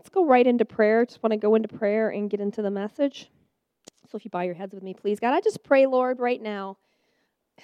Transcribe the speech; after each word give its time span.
let's 0.00 0.08
go 0.08 0.24
right 0.24 0.46
into 0.46 0.64
prayer. 0.64 1.04
Just 1.04 1.22
want 1.22 1.32
to 1.32 1.36
go 1.36 1.54
into 1.54 1.68
prayer 1.68 2.08
and 2.08 2.30
get 2.30 2.40
into 2.40 2.62
the 2.62 2.70
message. 2.70 3.28
So 4.10 4.16
if 4.16 4.24
you 4.24 4.30
bow 4.30 4.40
your 4.40 4.54
heads 4.54 4.74
with 4.74 4.82
me, 4.82 4.94
please. 4.94 5.20
God, 5.20 5.34
I 5.34 5.42
just 5.42 5.62
pray, 5.62 5.84
Lord, 5.84 6.20
right 6.20 6.40
now. 6.40 6.78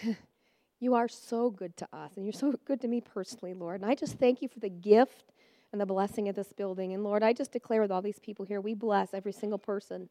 you 0.80 0.95
are 0.95 1.09
so 1.09 1.49
good 1.49 1.75
to 1.79 1.88
us, 1.95 2.12
and 2.17 2.27
you're 2.27 2.35
so 2.35 2.53
good 2.67 2.83
to 2.83 2.88
me 2.88 3.01
personally, 3.01 3.54
Lord. 3.54 3.80
And 3.80 3.91
I 3.91 3.95
just 3.95 4.19
thank 4.19 4.43
you 4.43 4.49
for 4.49 4.61
the 4.61 4.69
gift 4.69 5.33
and 5.72 5.80
the 5.80 5.87
blessing 5.87 6.29
of 6.29 6.37
this 6.37 6.53
building. 6.53 6.93
And 6.93 7.03
Lord, 7.03 7.22
I 7.22 7.33
just 7.33 7.53
declare 7.53 7.80
with 7.80 7.91
all 7.91 8.03
these 8.03 8.18
people 8.18 8.45
here, 8.45 8.61
we 8.61 8.75
bless 8.75 9.14
every 9.14 9.32
single 9.32 9.59
person 9.59 10.11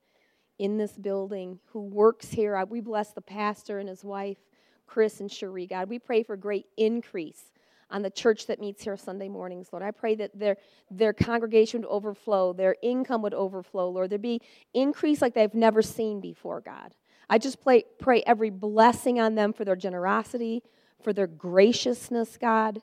in 0.57 0.79
this 0.79 0.93
building 0.93 1.59
who 1.73 1.81
works 1.81 2.31
here. 2.31 2.59
We 2.65 2.81
bless 2.81 3.11
the 3.11 3.21
pastor 3.21 3.77
and 3.77 3.87
his 3.87 4.03
wife, 4.03 4.39
Chris 4.87 5.19
and 5.19 5.31
Cherie. 5.31 5.67
God, 5.67 5.89
we 5.89 5.99
pray 5.99 6.23
for 6.23 6.35
great 6.35 6.65
increase 6.75 7.51
on 7.95 8.01
the 8.01 8.09
church 8.09 8.45
that 8.47 8.59
meets 8.59 8.83
here 8.83 8.97
Sunday 8.97 9.29
mornings, 9.29 9.69
Lord. 9.71 9.81
I 9.81 9.91
pray 9.91 10.15
that 10.15 10.37
their, 10.37 10.57
their 10.91 11.13
congregation 11.13 11.79
would 11.79 11.87
overflow, 11.87 12.51
their 12.51 12.75
income 12.83 13.21
would 13.21 13.33
overflow, 13.33 13.89
Lord. 13.89 14.09
There'd 14.09 14.21
be 14.21 14.41
increase 14.73 15.21
like 15.21 15.33
they've 15.33 15.53
never 15.53 15.81
seen 15.81 16.19
before, 16.19 16.59
God. 16.59 16.93
I 17.29 17.37
just 17.37 17.63
pray, 17.63 17.85
pray 17.97 18.21
every 18.27 18.49
blessing 18.49 19.21
on 19.21 19.35
them 19.35 19.53
for 19.53 19.63
their 19.63 19.77
generosity, 19.77 20.61
for 21.01 21.13
their 21.13 21.25
graciousness, 21.25 22.35
God, 22.35 22.81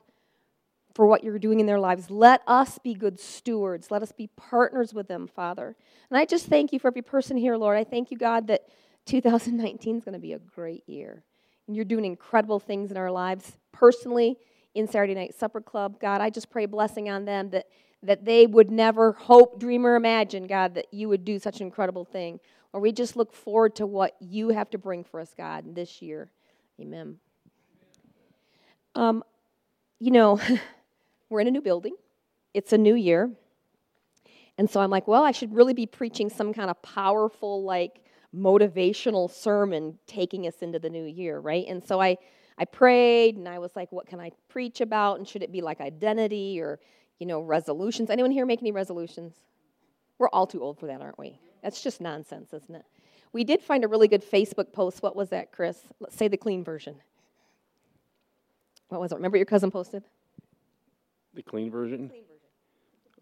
for 0.95 1.05
what 1.05 1.23
you're 1.23 1.37
doing 1.37 1.59
in 1.59 1.67
their 1.67 1.79
lives. 1.79 2.09
Let 2.09 2.41
us 2.47 2.79
be 2.79 2.95
good 2.95 3.19
stewards. 3.19 3.91
Let 3.91 4.01
us 4.01 4.11
be 4.11 4.31
partners 4.35 4.95
with 4.95 5.07
them, 5.07 5.27
Father. 5.27 5.75
And 6.09 6.17
I 6.17 6.25
just 6.25 6.47
thank 6.47 6.73
you 6.73 6.79
for 6.79 6.87
every 6.87 7.03
person 7.03 7.37
here, 7.37 7.55
Lord. 7.55 7.77
I 7.77 7.83
thank 7.83 8.09
you, 8.09 8.17
God, 8.17 8.47
that 8.47 8.63
2019 9.05 9.97
is 9.97 10.03
going 10.03 10.13
to 10.13 10.19
be 10.19 10.33
a 10.33 10.39
great 10.39 10.89
year. 10.89 11.21
And 11.67 11.75
you're 11.75 11.85
doing 11.85 12.03
incredible 12.03 12.59
things 12.59 12.89
in 12.89 12.97
our 12.97 13.11
lives 13.11 13.59
personally 13.71 14.39
in 14.75 14.87
Saturday 14.87 15.13
Night 15.13 15.35
Supper 15.35 15.61
Club. 15.61 15.99
God, 15.99 16.21
I 16.21 16.29
just 16.29 16.49
pray 16.49 16.65
blessing 16.65 17.09
on 17.09 17.25
them 17.25 17.49
that, 17.51 17.67
that 18.01 18.25
they 18.25 18.45
would 18.45 18.71
never 18.71 19.13
hope, 19.13 19.59
dream, 19.59 19.85
or 19.85 19.95
imagine, 19.95 20.47
God, 20.47 20.75
that 20.75 20.87
you 20.91 21.09
would 21.09 21.25
do 21.25 21.39
such 21.39 21.59
an 21.59 21.67
incredible 21.67 22.05
thing. 22.05 22.39
Or 22.71 22.79
we 22.79 22.91
just 22.91 23.15
look 23.15 23.33
forward 23.33 23.75
to 23.75 23.85
what 23.85 24.15
you 24.19 24.49
have 24.49 24.69
to 24.71 24.77
bring 24.77 25.03
for 25.03 25.19
us, 25.19 25.33
God, 25.37 25.75
this 25.75 26.01
year. 26.01 26.31
Amen. 26.79 27.17
Um, 28.95 29.23
you 29.99 30.11
know, 30.11 30.39
we're 31.29 31.41
in 31.41 31.47
a 31.47 31.51
new 31.51 31.61
building, 31.61 31.95
it's 32.53 32.73
a 32.73 32.77
new 32.77 32.95
year. 32.95 33.31
And 34.57 34.69
so 34.69 34.81
I'm 34.81 34.91
like, 34.91 35.07
well, 35.07 35.23
I 35.23 35.31
should 35.31 35.55
really 35.55 35.73
be 35.73 35.87
preaching 35.87 36.29
some 36.29 36.53
kind 36.53 36.69
of 36.69 36.79
powerful, 36.83 37.63
like, 37.63 38.03
motivational 38.35 39.29
sermon 39.29 39.97
taking 40.07 40.47
us 40.47 40.55
into 40.61 40.79
the 40.79 40.89
new 40.89 41.05
year, 41.05 41.39
right? 41.39 41.65
And 41.67 41.83
so 41.83 42.01
I 42.01 42.17
I 42.57 42.65
prayed 42.65 43.37
and 43.37 43.47
I 43.47 43.59
was 43.59 43.75
like, 43.75 43.91
what 43.91 44.07
can 44.07 44.19
I 44.19 44.31
preach 44.49 44.81
about? 44.81 45.17
And 45.17 45.27
should 45.27 45.43
it 45.43 45.51
be 45.51 45.61
like 45.61 45.81
identity 45.81 46.59
or, 46.61 46.79
you 47.19 47.25
know, 47.25 47.41
resolutions? 47.41 48.09
Anyone 48.09 48.31
here 48.31 48.45
make 48.45 48.61
any 48.61 48.71
resolutions? 48.71 49.35
We're 50.19 50.29
all 50.29 50.45
too 50.45 50.61
old 50.61 50.79
for 50.79 50.87
that, 50.87 51.01
aren't 51.01 51.17
we? 51.17 51.39
That's 51.63 51.81
just 51.81 52.01
nonsense, 52.01 52.53
isn't 52.53 52.75
it? 52.75 52.85
We 53.31 53.43
did 53.43 53.61
find 53.61 53.83
a 53.83 53.87
really 53.87 54.07
good 54.07 54.23
Facebook 54.23 54.71
post. 54.71 55.01
What 55.01 55.15
was 55.15 55.29
that, 55.29 55.51
Chris? 55.51 55.79
Let's 55.99 56.15
say 56.15 56.27
the 56.27 56.37
clean 56.37 56.63
version. 56.63 56.95
What 58.89 59.01
was 59.01 59.11
it? 59.11 59.15
Remember 59.15 59.37
your 59.37 59.45
cousin 59.47 59.71
posted? 59.71 60.03
The 61.33 61.41
clean 61.41 61.71
version? 61.71 62.09
Clean 62.09 62.21
version. 62.21 62.37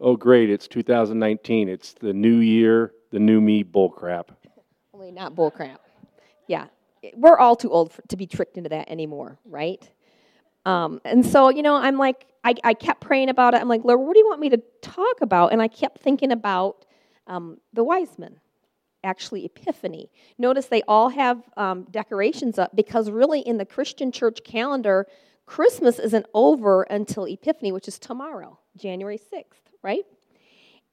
Oh, 0.00 0.16
great. 0.16 0.50
It's 0.50 0.68
2019. 0.68 1.70
It's 1.70 1.94
the 1.94 2.12
new 2.12 2.38
year, 2.38 2.92
the 3.10 3.18
new 3.18 3.40
me 3.40 3.64
bullcrap. 3.64 4.26
Only 4.94 5.12
not 5.12 5.34
bullcrap. 5.34 5.78
Yeah 6.46 6.66
we're 7.14 7.38
all 7.38 7.56
too 7.56 7.70
old 7.70 7.92
for, 7.92 8.02
to 8.08 8.16
be 8.16 8.26
tricked 8.26 8.56
into 8.56 8.70
that 8.70 8.88
anymore, 8.90 9.38
right? 9.44 9.88
Um, 10.64 11.00
and 11.04 11.24
so, 11.24 11.48
you 11.48 11.62
know, 11.62 11.74
I'm 11.74 11.98
like, 11.98 12.26
I, 12.44 12.54
I 12.64 12.74
kept 12.74 13.00
praying 13.00 13.28
about 13.28 13.54
it. 13.54 13.60
I'm 13.60 13.68
like, 13.68 13.84
Lord, 13.84 14.00
what 14.00 14.14
do 14.14 14.20
you 14.20 14.26
want 14.26 14.40
me 14.40 14.50
to 14.50 14.62
talk 14.80 15.20
about? 15.20 15.52
And 15.52 15.60
I 15.60 15.68
kept 15.68 16.00
thinking 16.00 16.32
about 16.32 16.84
um, 17.26 17.58
the 17.72 17.84
wise 17.84 18.18
men, 18.18 18.36
actually, 19.04 19.44
Epiphany. 19.44 20.10
Notice 20.38 20.66
they 20.66 20.82
all 20.82 21.08
have 21.08 21.42
um, 21.56 21.86
decorations 21.90 22.58
up 22.58 22.74
because, 22.74 23.10
really, 23.10 23.40
in 23.40 23.58
the 23.58 23.64
Christian 23.64 24.12
church 24.12 24.40
calendar, 24.44 25.06
Christmas 25.46 25.98
isn't 25.98 26.26
over 26.34 26.82
until 26.84 27.24
Epiphany, 27.24 27.72
which 27.72 27.88
is 27.88 27.98
tomorrow, 27.98 28.58
January 28.76 29.18
6th, 29.18 29.72
right? 29.82 30.04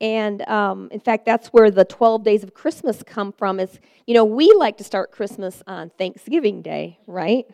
And 0.01 0.47
um, 0.47 0.87
in 0.91 0.99
fact, 0.99 1.25
that's 1.25 1.49
where 1.49 1.69
the 1.69 1.85
12 1.85 2.23
days 2.23 2.43
of 2.43 2.53
Christmas 2.53 3.03
come 3.03 3.33
from. 3.33 3.59
Is 3.59 3.79
you 4.07 4.13
know 4.13 4.25
we 4.25 4.51
like 4.53 4.77
to 4.77 4.83
start 4.83 5.11
Christmas 5.11 5.61
on 5.67 5.89
Thanksgiving 5.91 6.61
Day, 6.61 6.99
right? 7.05 7.45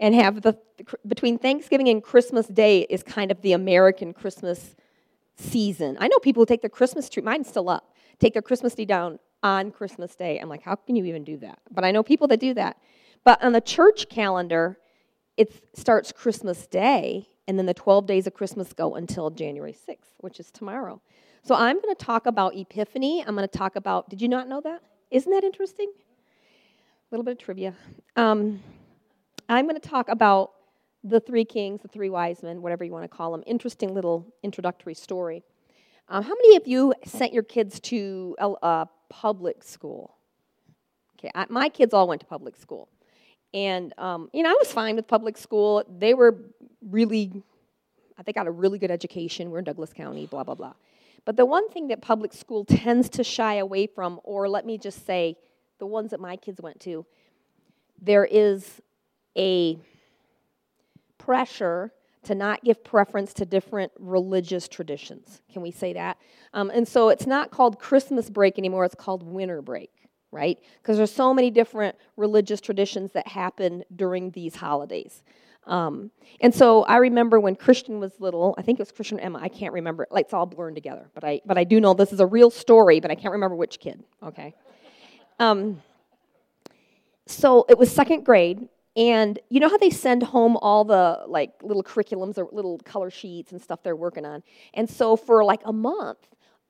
And 0.00 0.14
have 0.14 0.42
the 0.42 0.58
between 1.06 1.38
Thanksgiving 1.38 1.88
and 1.88 2.02
Christmas 2.02 2.48
Day 2.48 2.80
is 2.90 3.02
kind 3.02 3.30
of 3.30 3.40
the 3.42 3.52
American 3.52 4.12
Christmas 4.12 4.74
season. 5.36 5.96
I 6.00 6.08
know 6.08 6.18
people 6.18 6.42
who 6.42 6.46
take 6.46 6.62
their 6.62 6.70
Christmas 6.70 7.08
tree, 7.08 7.22
mine's 7.22 7.48
still 7.48 7.68
up, 7.68 7.94
take 8.18 8.32
their 8.32 8.42
Christmas 8.42 8.74
tree 8.74 8.84
down 8.84 9.18
on 9.42 9.70
Christmas 9.70 10.16
Day. 10.16 10.38
I'm 10.38 10.48
like, 10.48 10.62
how 10.62 10.74
can 10.74 10.96
you 10.96 11.04
even 11.04 11.22
do 11.22 11.36
that? 11.38 11.58
But 11.70 11.84
I 11.84 11.92
know 11.92 12.02
people 12.02 12.26
that 12.28 12.40
do 12.40 12.54
that. 12.54 12.78
But 13.24 13.42
on 13.42 13.52
the 13.52 13.60
church 13.60 14.08
calendar, 14.08 14.78
it 15.36 15.52
starts 15.76 16.12
Christmas 16.12 16.66
Day, 16.66 17.28
and 17.46 17.58
then 17.58 17.66
the 17.66 17.74
12 17.74 18.06
days 18.06 18.26
of 18.26 18.34
Christmas 18.34 18.72
go 18.72 18.94
until 18.94 19.30
January 19.30 19.72
6th, 19.74 20.12
which 20.18 20.40
is 20.40 20.50
tomorrow. 20.50 21.00
So 21.46 21.54
I'm 21.54 21.78
going 21.82 21.94
to 21.94 22.04
talk 22.04 22.24
about 22.24 22.56
Epiphany. 22.56 23.22
I'm 23.22 23.36
going 23.36 23.46
to 23.46 23.58
talk 23.58 23.76
about, 23.76 24.08
did 24.08 24.22
you 24.22 24.28
not 24.28 24.48
know 24.48 24.62
that? 24.62 24.80
Isn't 25.10 25.30
that 25.30 25.44
interesting? 25.44 25.92
A 25.92 27.14
little 27.14 27.22
bit 27.22 27.32
of 27.32 27.38
trivia. 27.38 27.74
Um, 28.16 28.62
I'm 29.46 29.66
going 29.66 29.78
to 29.78 29.88
talk 29.88 30.08
about 30.08 30.52
the 31.02 31.20
three 31.20 31.44
kings, 31.44 31.82
the 31.82 31.88
three 31.88 32.08
wise 32.08 32.42
men, 32.42 32.62
whatever 32.62 32.82
you 32.82 32.92
want 32.92 33.04
to 33.04 33.14
call 33.14 33.30
them. 33.30 33.42
Interesting 33.46 33.92
little 33.92 34.26
introductory 34.42 34.94
story. 34.94 35.42
Um, 36.08 36.22
how 36.22 36.32
many 36.32 36.56
of 36.56 36.66
you 36.66 36.94
sent 37.04 37.34
your 37.34 37.42
kids 37.42 37.78
to 37.80 38.34
a, 38.38 38.48
a 38.62 38.88
public 39.10 39.62
school? 39.62 40.16
Okay, 41.18 41.30
I, 41.34 41.44
my 41.50 41.68
kids 41.68 41.92
all 41.92 42.08
went 42.08 42.22
to 42.22 42.26
public 42.26 42.56
school. 42.56 42.88
And, 43.52 43.92
um, 43.98 44.30
you 44.32 44.42
know, 44.42 44.48
I 44.48 44.56
was 44.58 44.72
fine 44.72 44.96
with 44.96 45.06
public 45.06 45.36
school. 45.36 45.84
They 45.98 46.14
were 46.14 46.38
really, 46.88 47.42
they 48.24 48.32
got 48.32 48.46
a 48.46 48.50
really 48.50 48.78
good 48.78 48.90
education. 48.90 49.50
We're 49.50 49.58
in 49.58 49.64
Douglas 49.64 49.92
County, 49.92 50.24
blah, 50.24 50.42
blah, 50.42 50.54
blah. 50.54 50.72
But 51.24 51.36
the 51.36 51.46
one 51.46 51.68
thing 51.70 51.88
that 51.88 52.02
public 52.02 52.32
school 52.32 52.64
tends 52.68 53.08
to 53.10 53.24
shy 53.24 53.54
away 53.56 53.86
from, 53.86 54.20
or 54.24 54.48
let 54.48 54.66
me 54.66 54.78
just 54.78 55.06
say, 55.06 55.36
the 55.78 55.86
ones 55.86 56.12
that 56.12 56.20
my 56.20 56.36
kids 56.36 56.60
went 56.60 56.80
to, 56.80 57.04
there 58.00 58.24
is 58.24 58.80
a 59.36 59.78
pressure 61.18 61.92
to 62.24 62.34
not 62.34 62.62
give 62.64 62.82
preference 62.82 63.32
to 63.34 63.44
different 63.44 63.92
religious 63.98 64.66
traditions. 64.68 65.40
Can 65.52 65.62
we 65.62 65.70
say 65.70 65.92
that? 65.92 66.18
Um, 66.52 66.70
and 66.70 66.86
so 66.86 67.08
it's 67.08 67.26
not 67.26 67.50
called 67.50 67.78
Christmas 67.78 68.30
break 68.30 68.58
anymore, 68.58 68.84
it's 68.84 68.94
called 68.94 69.22
winter 69.22 69.62
break, 69.62 69.90
right? 70.30 70.58
Because 70.80 70.96
there's 70.96 71.12
so 71.12 71.34
many 71.34 71.50
different 71.50 71.96
religious 72.16 72.60
traditions 72.60 73.12
that 73.12 73.28
happen 73.28 73.84
during 73.94 74.30
these 74.30 74.56
holidays. 74.56 75.22
Um, 75.66 76.10
and 76.40 76.54
so 76.54 76.82
I 76.84 76.98
remember 76.98 77.40
when 77.40 77.56
Christian 77.56 78.00
was 78.00 78.12
little, 78.20 78.54
I 78.58 78.62
think 78.62 78.78
it 78.78 78.82
was 78.82 78.92
Christian 78.92 79.18
or 79.18 79.22
Emma, 79.22 79.38
I 79.40 79.48
can't 79.48 79.72
remember. 79.72 80.06
Like, 80.10 80.26
it's 80.26 80.34
all 80.34 80.46
blurred 80.46 80.74
together. 80.74 81.08
But 81.14 81.24
I, 81.24 81.40
but 81.46 81.56
I 81.56 81.64
do 81.64 81.80
know 81.80 81.94
this 81.94 82.12
is 82.12 82.20
a 82.20 82.26
real 82.26 82.50
story, 82.50 83.00
but 83.00 83.10
I 83.10 83.14
can't 83.14 83.32
remember 83.32 83.56
which 83.56 83.80
kid, 83.80 84.02
okay? 84.22 84.54
Um, 85.38 85.82
so 87.26 87.64
it 87.68 87.78
was 87.78 87.90
second 87.90 88.24
grade, 88.24 88.68
and 88.96 89.38
you 89.48 89.58
know 89.58 89.68
how 89.68 89.78
they 89.78 89.90
send 89.90 90.22
home 90.22 90.56
all 90.58 90.84
the 90.84 91.22
like 91.26 91.50
little 91.62 91.82
curriculums 91.82 92.38
or 92.38 92.48
little 92.52 92.78
color 92.84 93.10
sheets 93.10 93.50
and 93.50 93.60
stuff 93.60 93.82
they're 93.82 93.96
working 93.96 94.24
on? 94.24 94.42
And 94.74 94.88
so 94.88 95.16
for 95.16 95.44
like 95.44 95.62
a 95.64 95.72
month, 95.72 96.18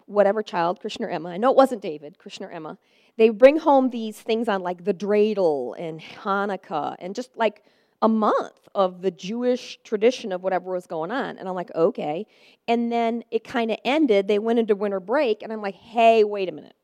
whatever 0.07 0.43
child, 0.43 0.81
Christian 0.81 1.05
or 1.05 1.11
Emma, 1.11 1.31
I 1.31 1.37
know 1.37 1.51
it 1.51 1.57
wasn't 1.57 1.83
David, 1.83 2.19
Christian 2.19 2.47
or 2.47 2.51
Emma, 2.51 2.79
they 3.17 3.29
bring 3.29 3.59
home 3.59 3.91
these 3.91 4.21
things 4.21 4.49
on 4.49 4.63
like 4.63 4.85
the 4.85 4.95
dreidel 4.95 5.75
and 5.79 6.01
Hanukkah 6.01 6.97
and 6.99 7.15
just 7.15 7.37
like 7.37 7.63
a 8.05 8.09
month 8.09 8.69
of 8.75 9.01
the 9.01 9.11
Jewish 9.11 9.79
tradition 9.83 10.31
of 10.31 10.43
whatever 10.43 10.73
was 10.73 10.87
going 10.87 11.11
on. 11.11 11.39
And 11.39 11.49
I'm 11.49 11.55
like, 11.55 11.75
okay. 11.75 12.27
And 12.69 12.93
then 12.93 13.25
it 13.31 13.45
kind 13.45 13.71
of 13.71 13.79
ended. 13.83 14.29
They 14.29 14.39
went 14.39 14.59
into 14.59 14.77
winter 14.77 15.01
break, 15.01 15.43
and 15.43 15.51
I'm 15.51 15.63
like, 15.63 15.75
hey, 15.75 16.23
wait 16.23 16.51
a 16.51 16.53
minute. 16.53 16.77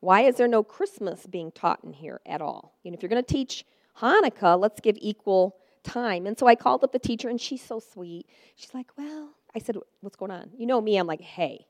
Why 0.00 0.22
is 0.22 0.34
there 0.34 0.48
no 0.48 0.64
Christmas 0.64 1.26
being 1.26 1.52
taught 1.52 1.78
in 1.84 1.92
here 1.92 2.20
at 2.26 2.42
all? 2.42 2.76
You 2.82 2.90
know, 2.90 2.96
if 2.96 3.02
you're 3.02 3.08
going 3.08 3.24
to 3.24 3.32
teach 3.32 3.64
Hanukkah, 4.00 4.58
let's 4.58 4.80
give 4.80 4.96
equal 5.00 5.56
time. 5.84 6.26
And 6.26 6.36
so 6.36 6.48
I 6.48 6.56
called 6.56 6.82
up 6.82 6.90
the 6.90 6.98
teacher, 6.98 7.28
and 7.28 7.40
she's 7.40 7.62
so 7.62 7.78
sweet. 7.78 8.26
She's 8.56 8.74
like, 8.74 8.88
well, 8.98 9.30
I 9.54 9.60
said, 9.60 9.76
what's 10.00 10.16
going 10.16 10.32
on? 10.32 10.50
You 10.58 10.66
know 10.66 10.80
me, 10.80 10.96
I'm 10.96 11.06
like, 11.06 11.20
hey, 11.20 11.66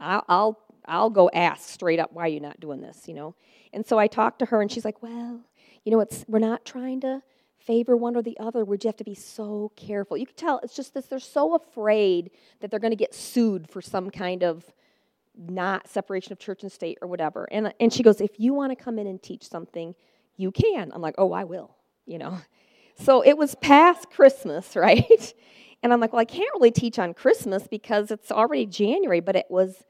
I'll, 0.00 0.24
I'll, 0.26 0.58
I'll 0.86 1.10
go 1.10 1.28
ask 1.34 1.68
straight 1.68 2.00
up, 2.00 2.14
why 2.14 2.22
are 2.22 2.28
you 2.28 2.40
not 2.40 2.60
doing 2.60 2.80
this, 2.80 3.06
you 3.06 3.12
know? 3.12 3.34
And 3.74 3.84
so 3.84 3.98
I 3.98 4.06
talked 4.06 4.38
to 4.38 4.46
her, 4.46 4.62
and 4.62 4.72
she's 4.72 4.86
like, 4.86 5.02
well, 5.02 5.42
you 5.84 5.92
know, 5.92 6.00
it's, 6.00 6.24
we're 6.28 6.38
not 6.38 6.64
trying 6.64 7.02
to 7.02 7.22
favor 7.64 7.96
one 7.96 8.16
or 8.16 8.22
the 8.22 8.38
other, 8.38 8.64
would 8.64 8.84
you 8.84 8.88
have 8.88 8.96
to 8.96 9.04
be 9.04 9.14
so 9.14 9.72
careful. 9.76 10.16
You 10.16 10.26
can 10.26 10.36
tell 10.36 10.60
it's 10.62 10.74
just 10.74 10.94
this 10.94 11.06
they're 11.06 11.20
so 11.20 11.54
afraid 11.54 12.30
that 12.60 12.70
they're 12.70 12.80
going 12.80 12.92
to 12.92 12.96
get 12.96 13.14
sued 13.14 13.68
for 13.68 13.82
some 13.82 14.10
kind 14.10 14.42
of 14.42 14.64
not 15.36 15.88
separation 15.88 16.32
of 16.32 16.38
church 16.38 16.62
and 16.62 16.72
state 16.72 16.98
or 17.00 17.08
whatever. 17.08 17.48
And, 17.50 17.72
and 17.78 17.92
she 17.92 18.02
goes, 18.02 18.20
If 18.20 18.38
you 18.38 18.54
want 18.54 18.76
to 18.76 18.82
come 18.82 18.98
in 18.98 19.06
and 19.06 19.22
teach 19.22 19.48
something, 19.48 19.94
you 20.36 20.50
can. 20.50 20.90
I'm 20.92 21.02
like, 21.02 21.14
Oh, 21.18 21.32
I 21.32 21.44
will, 21.44 21.74
you 22.06 22.18
know. 22.18 22.38
So 23.00 23.20
it 23.20 23.38
was 23.38 23.54
past 23.54 24.10
Christmas, 24.10 24.74
right? 24.76 25.32
And 25.84 25.92
I'm 25.92 26.00
like, 26.00 26.12
Well, 26.12 26.20
I 26.20 26.24
can't 26.24 26.50
really 26.54 26.72
teach 26.72 26.98
on 26.98 27.14
Christmas 27.14 27.68
because 27.68 28.10
it's 28.10 28.32
already 28.32 28.66
January, 28.66 29.20
but 29.20 29.36
it 29.36 29.46
was 29.48 29.84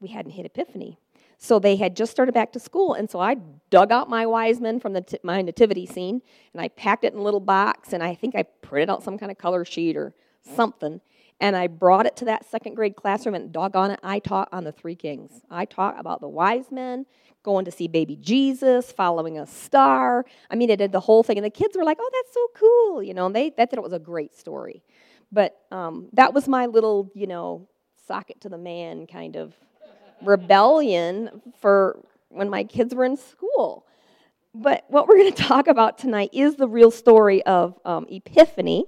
we 0.00 0.08
hadn't 0.08 0.32
hit 0.32 0.46
Epiphany. 0.46 0.98
So 1.38 1.58
they 1.58 1.76
had 1.76 1.96
just 1.96 2.12
started 2.12 2.32
back 2.32 2.52
to 2.52 2.60
school, 2.60 2.94
and 2.94 3.10
so 3.10 3.20
I 3.20 3.36
dug 3.70 3.92
out 3.92 4.08
my 4.08 4.26
wise 4.26 4.60
men 4.60 4.80
from 4.80 4.92
the 4.92 5.00
t- 5.02 5.18
my 5.22 5.42
nativity 5.42 5.86
scene, 5.86 6.22
and 6.52 6.60
I 6.62 6.68
packed 6.68 7.04
it 7.04 7.12
in 7.12 7.18
a 7.18 7.22
little 7.22 7.40
box, 7.40 7.92
and 7.92 8.02
I 8.02 8.14
think 8.14 8.34
I 8.34 8.44
printed 8.44 8.90
out 8.90 9.02
some 9.02 9.18
kind 9.18 9.30
of 9.30 9.38
color 9.38 9.64
sheet 9.64 9.96
or 9.96 10.14
something, 10.54 11.00
and 11.40 11.56
I 11.56 11.66
brought 11.66 12.06
it 12.06 12.16
to 12.16 12.24
that 12.26 12.48
second 12.48 12.74
grade 12.74 12.96
classroom, 12.96 13.34
and 13.34 13.52
doggone 13.52 13.90
it, 13.90 14.00
I 14.02 14.18
taught 14.18 14.48
on 14.52 14.64
the 14.64 14.72
three 14.72 14.94
kings. 14.94 15.42
I 15.50 15.64
taught 15.64 15.98
about 15.98 16.20
the 16.20 16.28
wise 16.28 16.70
men, 16.70 17.06
going 17.42 17.64
to 17.64 17.70
see 17.70 17.88
baby 17.88 18.16
Jesus, 18.16 18.92
following 18.92 19.38
a 19.38 19.46
star. 19.46 20.24
I 20.50 20.54
mean, 20.54 20.70
I 20.70 20.76
did 20.76 20.92
the 20.92 21.00
whole 21.00 21.22
thing, 21.22 21.36
and 21.36 21.44
the 21.44 21.50
kids 21.50 21.76
were 21.76 21.84
like, 21.84 21.98
"Oh, 22.00 22.10
that's 22.12 22.34
so 22.34 22.46
cool," 22.54 23.02
you 23.02 23.12
know, 23.14 23.26
and 23.26 23.34
they, 23.34 23.50
they 23.50 23.66
thought 23.66 23.78
it 23.78 23.82
was 23.82 23.92
a 23.92 23.98
great 23.98 24.34
story. 24.36 24.82
But 25.32 25.58
um, 25.72 26.08
that 26.12 26.32
was 26.32 26.46
my 26.48 26.66
little, 26.66 27.10
you 27.14 27.26
know, 27.26 27.68
socket 28.06 28.40
to 28.42 28.48
the 28.48 28.58
man 28.58 29.06
kind 29.06 29.36
of 29.36 29.54
rebellion 30.22 31.42
for 31.60 32.00
when 32.28 32.50
my 32.50 32.64
kids 32.64 32.94
were 32.94 33.04
in 33.04 33.16
school. 33.16 33.86
But 34.54 34.84
what 34.88 35.08
we're 35.08 35.16
going 35.16 35.32
to 35.32 35.42
talk 35.42 35.66
about 35.66 35.98
tonight 35.98 36.30
is 36.32 36.56
the 36.56 36.68
real 36.68 36.90
story 36.90 37.42
of 37.44 37.78
um, 37.84 38.06
Epiphany. 38.08 38.86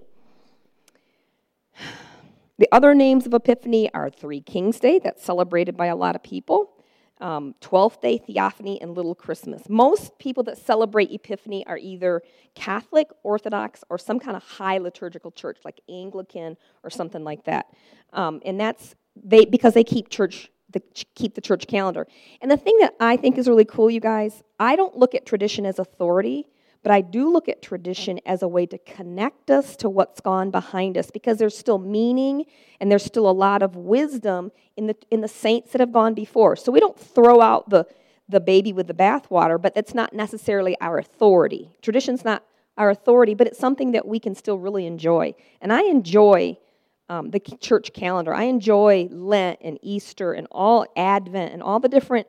The 2.58 2.68
other 2.72 2.94
names 2.94 3.26
of 3.26 3.34
Epiphany 3.34 3.92
are 3.92 4.08
Three 4.08 4.40
Kings 4.40 4.80
Day, 4.80 4.98
that's 4.98 5.22
celebrated 5.22 5.76
by 5.76 5.86
a 5.86 5.96
lot 5.96 6.14
of 6.14 6.22
people, 6.22 6.72
um, 7.20 7.54
12th 7.60 8.00
Day, 8.00 8.16
Theophany, 8.16 8.80
and 8.80 8.94
Little 8.94 9.14
Christmas. 9.14 9.68
Most 9.68 10.18
people 10.18 10.42
that 10.44 10.56
celebrate 10.56 11.12
Epiphany 11.12 11.66
are 11.66 11.76
either 11.76 12.22
Catholic, 12.54 13.08
Orthodox, 13.24 13.84
or 13.90 13.98
some 13.98 14.18
kind 14.18 14.36
of 14.36 14.42
high 14.42 14.78
liturgical 14.78 15.32
church, 15.32 15.58
like 15.64 15.80
Anglican 15.88 16.56
or 16.82 16.88
something 16.88 17.24
like 17.24 17.44
that. 17.44 17.66
Um, 18.12 18.40
and 18.44 18.58
that's 18.58 18.94
they 19.22 19.44
because 19.44 19.74
they 19.74 19.84
keep 19.84 20.08
church 20.08 20.50
the, 20.70 20.80
keep 21.14 21.34
the 21.34 21.40
church 21.40 21.66
calendar. 21.66 22.06
And 22.40 22.50
the 22.50 22.56
thing 22.56 22.76
that 22.80 22.94
I 23.00 23.16
think 23.16 23.38
is 23.38 23.48
really 23.48 23.64
cool, 23.64 23.90
you 23.90 24.00
guys, 24.00 24.42
I 24.58 24.76
don't 24.76 24.96
look 24.96 25.14
at 25.14 25.24
tradition 25.26 25.64
as 25.64 25.78
authority, 25.78 26.48
but 26.82 26.92
I 26.92 27.00
do 27.00 27.32
look 27.32 27.48
at 27.48 27.62
tradition 27.62 28.20
as 28.26 28.42
a 28.42 28.48
way 28.48 28.66
to 28.66 28.78
connect 28.78 29.50
us 29.50 29.76
to 29.78 29.88
what's 29.88 30.20
gone 30.20 30.50
behind 30.50 30.96
us 30.96 31.10
because 31.10 31.38
there's 31.38 31.56
still 31.56 31.78
meaning 31.78 32.44
and 32.80 32.90
there's 32.90 33.04
still 33.04 33.28
a 33.28 33.32
lot 33.32 33.62
of 33.62 33.76
wisdom 33.76 34.52
in 34.76 34.86
the, 34.86 34.96
in 35.10 35.20
the 35.20 35.28
saints 35.28 35.72
that 35.72 35.80
have 35.80 35.92
gone 35.92 36.14
before. 36.14 36.56
So 36.56 36.70
we 36.70 36.80
don't 36.80 36.98
throw 36.98 37.40
out 37.40 37.70
the, 37.70 37.86
the 38.28 38.40
baby 38.40 38.72
with 38.72 38.86
the 38.86 38.94
bathwater, 38.94 39.60
but 39.60 39.74
that's 39.74 39.94
not 39.94 40.12
necessarily 40.12 40.76
our 40.80 40.98
authority. 40.98 41.72
Tradition's 41.82 42.24
not 42.24 42.44
our 42.76 42.90
authority, 42.90 43.34
but 43.34 43.46
it's 43.46 43.58
something 43.58 43.92
that 43.92 44.06
we 44.06 44.20
can 44.20 44.34
still 44.34 44.58
really 44.58 44.86
enjoy. 44.86 45.34
And 45.60 45.72
I 45.72 45.82
enjoy 45.82 46.58
um, 47.08 47.30
the 47.30 47.40
church 47.40 47.92
calendar. 47.92 48.34
I 48.34 48.44
enjoy 48.44 49.08
Lent 49.10 49.58
and 49.62 49.78
Easter 49.82 50.32
and 50.32 50.46
all 50.50 50.86
Advent 50.96 51.52
and 51.52 51.62
all 51.62 51.80
the 51.80 51.88
different 51.88 52.26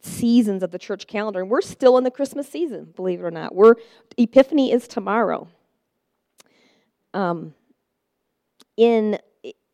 seasons 0.00 0.62
of 0.62 0.70
the 0.70 0.78
church 0.78 1.06
calendar. 1.06 1.40
And 1.40 1.50
we're 1.50 1.60
still 1.60 1.98
in 1.98 2.04
the 2.04 2.10
Christmas 2.10 2.48
season, 2.48 2.92
believe 2.94 3.20
it 3.20 3.24
or 3.24 3.30
not. 3.30 3.54
We're 3.54 3.74
Epiphany 4.16 4.72
is 4.72 4.88
tomorrow. 4.88 5.48
Um, 7.14 7.54
in 8.76 9.18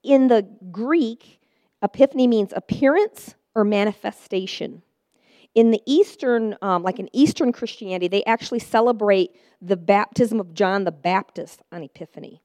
in 0.02 0.28
the 0.28 0.46
Greek, 0.70 1.40
Epiphany 1.82 2.26
means 2.26 2.52
appearance 2.54 3.34
or 3.54 3.64
manifestation. 3.64 4.82
In 5.54 5.70
the 5.70 5.80
Eastern, 5.86 6.56
um, 6.62 6.82
like 6.82 6.98
in 6.98 7.08
Eastern 7.12 7.52
Christianity, 7.52 8.08
they 8.08 8.24
actually 8.24 8.58
celebrate 8.58 9.30
the 9.62 9.76
baptism 9.76 10.40
of 10.40 10.52
John 10.52 10.84
the 10.84 10.92
Baptist 10.92 11.62
on 11.70 11.82
Epiphany. 11.82 12.42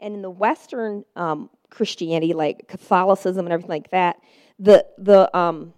And 0.00 0.14
in 0.14 0.22
the 0.22 0.30
Western 0.30 1.04
um, 1.16 1.50
Christianity, 1.70 2.32
like 2.32 2.68
Catholicism 2.68 3.46
and 3.46 3.52
everything 3.52 3.70
like 3.70 3.90
that, 3.90 4.20
the, 4.58 4.86
the 4.96 5.36
um, 5.36 5.72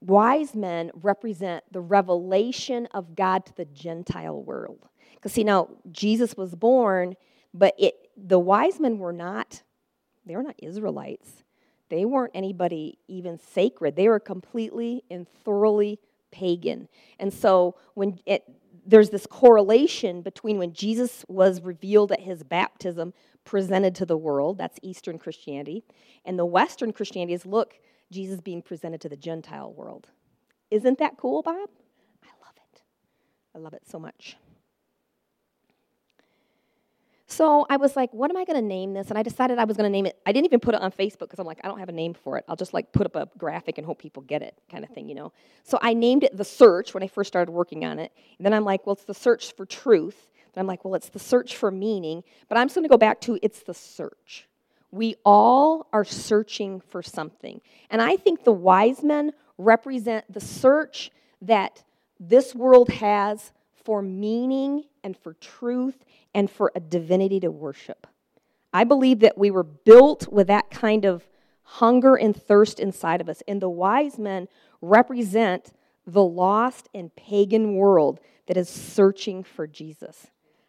wise 0.00 0.54
men 0.54 0.90
represent 0.94 1.64
the 1.70 1.80
revelation 1.80 2.86
of 2.92 3.14
God 3.14 3.46
to 3.46 3.54
the 3.56 3.66
Gentile 3.66 4.42
world. 4.42 4.86
Because, 5.14 5.32
see, 5.32 5.44
now 5.44 5.68
Jesus 5.92 6.36
was 6.36 6.54
born, 6.54 7.14
but 7.52 7.74
it, 7.78 8.10
the 8.16 8.38
wise 8.38 8.80
men 8.80 8.98
were 8.98 9.12
not, 9.12 9.62
they 10.24 10.36
were 10.36 10.42
not 10.42 10.56
Israelites. 10.58 11.44
They 11.90 12.04
weren't 12.04 12.32
anybody 12.34 12.98
even 13.08 13.38
sacred. 13.38 13.96
They 13.96 14.08
were 14.08 14.20
completely 14.20 15.02
and 15.10 15.26
thoroughly 15.44 15.98
pagan. 16.30 16.88
And 17.18 17.32
so 17.32 17.74
when 17.94 18.20
it, 18.24 18.44
there's 18.90 19.10
this 19.10 19.26
correlation 19.26 20.20
between 20.20 20.58
when 20.58 20.72
Jesus 20.72 21.24
was 21.28 21.62
revealed 21.62 22.10
at 22.10 22.20
his 22.20 22.42
baptism, 22.42 23.14
presented 23.44 23.94
to 23.94 24.04
the 24.04 24.16
world, 24.16 24.58
that's 24.58 24.78
Eastern 24.82 25.18
Christianity, 25.18 25.84
and 26.24 26.38
the 26.38 26.44
Western 26.44 26.92
Christianity 26.92 27.32
is 27.32 27.46
look, 27.46 27.78
Jesus 28.10 28.40
being 28.40 28.60
presented 28.60 29.00
to 29.02 29.08
the 29.08 29.16
Gentile 29.16 29.72
world. 29.72 30.08
Isn't 30.70 30.98
that 30.98 31.16
cool, 31.16 31.42
Bob? 31.42 31.70
I 32.24 32.32
love 32.44 32.56
it. 32.56 32.82
I 33.54 33.58
love 33.58 33.74
it 33.74 33.82
so 33.88 33.98
much. 33.98 34.36
So 37.30 37.64
I 37.70 37.76
was 37.76 37.94
like, 37.94 38.12
what 38.12 38.28
am 38.28 38.36
I 38.36 38.44
going 38.44 38.60
to 38.60 38.66
name 38.66 38.92
this? 38.92 39.08
And 39.08 39.16
I 39.16 39.22
decided 39.22 39.58
I 39.58 39.64
was 39.64 39.76
going 39.76 39.88
to 39.88 39.92
name 39.92 40.04
it. 40.04 40.18
I 40.26 40.32
didn't 40.32 40.46
even 40.46 40.58
put 40.58 40.74
it 40.74 40.80
on 40.80 40.90
Facebook 40.90 41.20
because 41.20 41.38
I'm 41.38 41.46
like, 41.46 41.60
I 41.62 41.68
don't 41.68 41.78
have 41.78 41.88
a 41.88 41.92
name 41.92 42.12
for 42.12 42.36
it. 42.36 42.44
I'll 42.48 42.56
just 42.56 42.74
like 42.74 42.90
put 42.90 43.06
up 43.06 43.14
a 43.14 43.28
graphic 43.38 43.78
and 43.78 43.86
hope 43.86 44.00
people 44.00 44.24
get 44.24 44.42
it, 44.42 44.58
kind 44.68 44.82
of 44.82 44.90
thing, 44.90 45.08
you 45.08 45.14
know. 45.14 45.32
So 45.62 45.78
I 45.80 45.94
named 45.94 46.24
it 46.24 46.36
The 46.36 46.44
Search 46.44 46.92
when 46.92 47.04
I 47.04 47.06
first 47.06 47.28
started 47.28 47.52
working 47.52 47.84
on 47.84 48.00
it. 48.00 48.10
And 48.38 48.44
then 48.44 48.52
I'm 48.52 48.64
like, 48.64 48.84
well, 48.84 48.94
it's 48.94 49.04
the 49.04 49.14
search 49.14 49.52
for 49.52 49.64
truth. 49.64 50.28
And 50.52 50.60
I'm 50.60 50.66
like, 50.66 50.84
well, 50.84 50.96
it's 50.96 51.08
the 51.08 51.20
search 51.20 51.56
for 51.56 51.70
meaning. 51.70 52.24
But 52.48 52.58
I'm 52.58 52.66
just 52.66 52.74
going 52.74 52.82
to 52.82 52.88
go 52.88 52.98
back 52.98 53.20
to 53.22 53.38
it's 53.42 53.62
the 53.62 53.74
search. 53.74 54.48
We 54.90 55.14
all 55.24 55.86
are 55.92 56.04
searching 56.04 56.80
for 56.80 57.00
something. 57.00 57.60
And 57.90 58.02
I 58.02 58.16
think 58.16 58.42
the 58.42 58.52
wise 58.52 59.04
men 59.04 59.34
represent 59.56 60.24
the 60.32 60.40
search 60.40 61.12
that 61.42 61.84
this 62.18 62.56
world 62.56 62.88
has 62.88 63.52
for 63.84 64.02
meaning 64.02 64.84
and 65.02 65.16
for 65.16 65.34
truth 65.34 66.04
and 66.34 66.50
for 66.50 66.72
a 66.74 66.80
divinity 66.80 67.40
to 67.40 67.50
worship. 67.50 68.06
I 68.72 68.84
believe 68.84 69.20
that 69.20 69.36
we 69.36 69.50
were 69.50 69.64
built 69.64 70.28
with 70.28 70.46
that 70.46 70.70
kind 70.70 71.04
of 71.04 71.26
hunger 71.62 72.16
and 72.16 72.34
thirst 72.36 72.80
inside 72.80 73.20
of 73.20 73.28
us. 73.28 73.42
And 73.46 73.60
the 73.60 73.68
wise 73.68 74.18
men 74.18 74.48
represent 74.80 75.72
the 76.06 76.24
lost 76.24 76.88
and 76.94 77.14
pagan 77.14 77.74
world 77.74 78.20
that 78.46 78.56
is 78.56 78.68
searching 78.68 79.44
for 79.44 79.66
Jesus. 79.66 80.28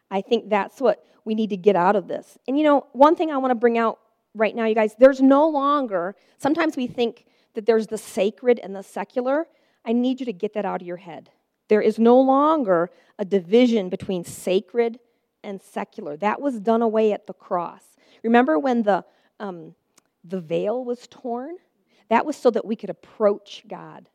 I 0.10 0.22
think 0.22 0.50
that's 0.50 0.80
what 0.81 1.06
we 1.25 1.36
need 1.36 1.50
to 1.51 1.57
get 1.57 1.75
out 1.75 1.95
of 1.95 2.07
this. 2.07 2.38
And 2.48 2.57
you 2.57 2.63
know, 2.63 2.88
one 2.94 3.16
thing 3.16 3.31
I 3.31 3.38
want 3.38 3.51
to 3.51 3.56
bring 3.56 3.77
out 3.77 4.00
right 4.36 4.56
now, 4.56 4.66
you 4.66 4.75
guys, 4.75 4.95
there's 4.98 5.22
no 5.22 5.48
longer, 5.48 6.16
sometimes 6.38 6.75
we 6.75 6.88
think 6.88 7.25
that 7.54 7.66
there's 7.66 7.88
the 7.88 7.98
sacred 7.98 8.60
and 8.62 8.75
the 8.75 8.84
secular. 8.84 9.48
I 9.86 9.94
need 9.94 10.20
you 10.20 10.25
to 10.27 10.34
get 10.34 10.53
that 10.53 10.65
out 10.65 10.82
of 10.82 10.88
your 10.88 10.98
head. 10.98 11.29
There 11.72 11.82
is 11.82 11.98
no 11.98 12.20
longer 12.20 12.92
a 13.18 13.24
division 13.24 13.88
between 13.88 14.25
sacred 14.25 15.00
and 15.42 15.62
secular. 15.62 16.18
That 16.18 16.42
was 16.42 16.60
done 16.60 16.82
away 16.82 17.13
at 17.13 17.28
the 17.28 17.34
cross. 17.34 17.96
Remember 18.24 18.60
when 18.60 18.84
the, 18.84 19.06
um, 19.40 19.74
the 20.25 20.42
veil 20.42 20.84
was 20.84 21.08
torn? 21.10 21.56
That 22.10 22.25
was 22.25 22.36
so 22.36 22.51
that 22.51 22.66
we 22.66 22.75
could 22.75 22.90
approach 22.90 23.63
God. 23.70 24.10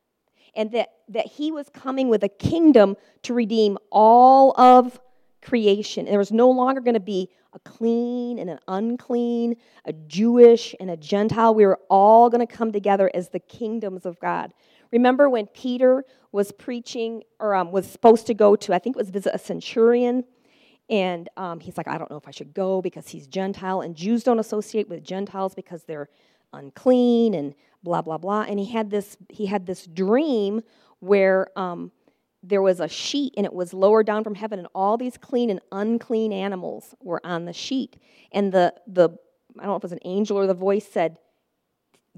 And 0.55 0.71
that, 0.73 0.91
that 1.09 1.29
He 1.29 1.51
was 1.51 1.71
coming 1.71 2.11
with 2.11 2.25
a 2.25 2.29
kingdom 2.29 2.95
to 3.23 3.33
redeem 3.33 3.79
all 3.91 4.53
of 4.61 5.01
creation. 5.41 6.05
There 6.05 6.19
was 6.19 6.33
no 6.33 6.51
longer 6.51 6.83
going 6.83 6.93
to 6.93 7.01
be 7.01 7.31
a 7.55 7.59
clean 7.61 8.39
and 8.39 8.51
an 8.51 8.59
unclean, 8.69 9.57
a 9.87 9.95
Jewish 9.95 10.75
and 10.79 10.91
a 10.91 10.97
Gentile. 10.99 11.55
We 11.55 11.65
were 11.65 11.81
all 11.89 12.29
going 12.29 12.47
to 12.47 12.53
come 12.53 12.71
together 12.71 13.11
as 13.15 13.31
the 13.31 13.41
kingdoms 13.41 14.05
of 14.05 14.21
God. 14.21 14.53
Remember 14.93 15.29
when 15.29 15.47
Peter 15.47 16.05
was 16.33 16.53
preaching 16.53 17.23
or 17.41 17.55
um, 17.55 17.73
was 17.73 17.87
supposed 17.87 18.27
to 18.27 18.35
go 18.35 18.57
to, 18.57 18.75
I 18.75 18.79
think 18.79 18.97
it 18.97 18.99
was 18.99 19.11
visit 19.11 19.35
a 19.35 19.39
centurion, 19.39 20.25
and 20.89 21.29
um, 21.37 21.61
he's 21.61 21.77
like, 21.77 21.89
I 21.89 21.99
don't 21.99 22.11
know 22.11 22.17
if 22.17 22.29
I 22.29 22.31
should 22.31 22.55
go 22.55 22.81
because 22.81 23.09
he's 23.09 23.27
Gentile, 23.27 23.81
and 23.81 23.97
Jews 23.97 24.23
don't 24.23 24.39
associate 24.39 24.89
with 24.89 25.03
Gentiles 25.03 25.55
because 25.55 25.83
they're 25.85 26.09
unclean 26.53 27.35
and 27.35 27.55
blah 27.83 28.03
blah 28.03 28.19
blah. 28.19 28.43
And 28.43 28.59
he 28.59 28.67
had 28.67 28.91
this 28.91 29.17
he 29.29 29.47
had 29.47 29.67
this 29.67 29.87
dream 29.87 30.63
where 31.01 31.49
um, 31.57 31.91
there 32.43 32.63
was 32.63 32.81
a 32.81 32.89
sheet 32.89 33.35
and 33.37 33.45
it 33.45 33.53
was 33.53 33.75
lowered 33.75 34.07
down 34.07 34.23
from 34.23 34.35
heaven, 34.35 34.59
and 34.59 34.69
all 34.75 34.97
these 34.97 35.17
clean 35.17 35.51
and 35.51 35.61
unclean 35.73 36.33
animals 36.33 36.95
were 37.03 37.21
on 37.25 37.45
the 37.45 37.53
sheet. 37.53 37.97
And 38.33 38.53
the 38.53 38.75
the 38.87 39.11
I 39.59 39.63
don't 39.63 39.71
know 39.71 39.77
if 39.77 39.81
it 39.81 39.85
was 39.85 39.93
an 39.93 39.99
angel 40.05 40.37
or 40.37 40.47
the 40.47 40.55
voice 40.55 40.87
said, 40.87 41.19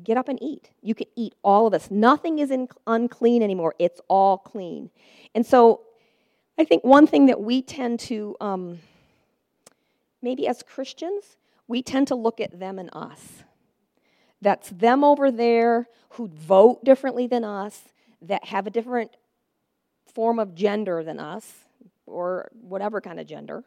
"Get 0.04 0.16
up 0.16 0.28
and 0.28 0.42
eat. 0.42 0.70
You 0.82 0.94
can 0.94 1.06
eat 1.16 1.34
all 1.42 1.66
of 1.66 1.72
this. 1.72 1.90
Nothing 1.90 2.38
is 2.38 2.50
in, 2.50 2.68
unclean 2.86 3.42
anymore. 3.42 3.74
It's 3.78 4.00
all 4.08 4.38
clean." 4.38 4.90
And 5.34 5.44
so 5.44 5.82
I 6.58 6.64
think 6.64 6.82
one 6.84 7.06
thing 7.06 7.26
that 7.26 7.40
we 7.40 7.62
tend 7.62 8.00
to, 8.00 8.36
um, 8.40 8.80
maybe 10.20 10.48
as 10.48 10.62
Christians, 10.62 11.36
we 11.68 11.82
tend 11.82 12.08
to 12.08 12.14
look 12.14 12.40
at 12.40 12.58
them 12.58 12.78
and 12.78 12.90
us. 12.92 13.44
That's 14.40 14.70
them 14.70 15.04
over 15.04 15.30
there 15.30 15.88
who 16.10 16.28
vote 16.28 16.84
differently 16.84 17.26
than 17.26 17.44
us, 17.44 17.84
that 18.22 18.46
have 18.46 18.66
a 18.66 18.70
different 18.70 19.16
form 20.06 20.38
of 20.38 20.54
gender 20.54 21.04
than 21.04 21.20
us, 21.20 21.64
or 22.06 22.50
whatever 22.60 23.00
kind 23.00 23.20
of 23.20 23.26
gender. 23.26 23.62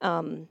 Um, 0.00 0.48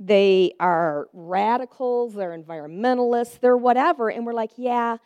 they 0.00 0.52
are 0.58 1.08
radicals, 1.12 2.14
they're 2.14 2.36
environmentalists, 2.36 3.40
they're 3.40 3.56
whatever. 3.56 4.10
And 4.10 4.26
we're 4.26 4.32
like, 4.32 4.50
yeah, 4.56 4.96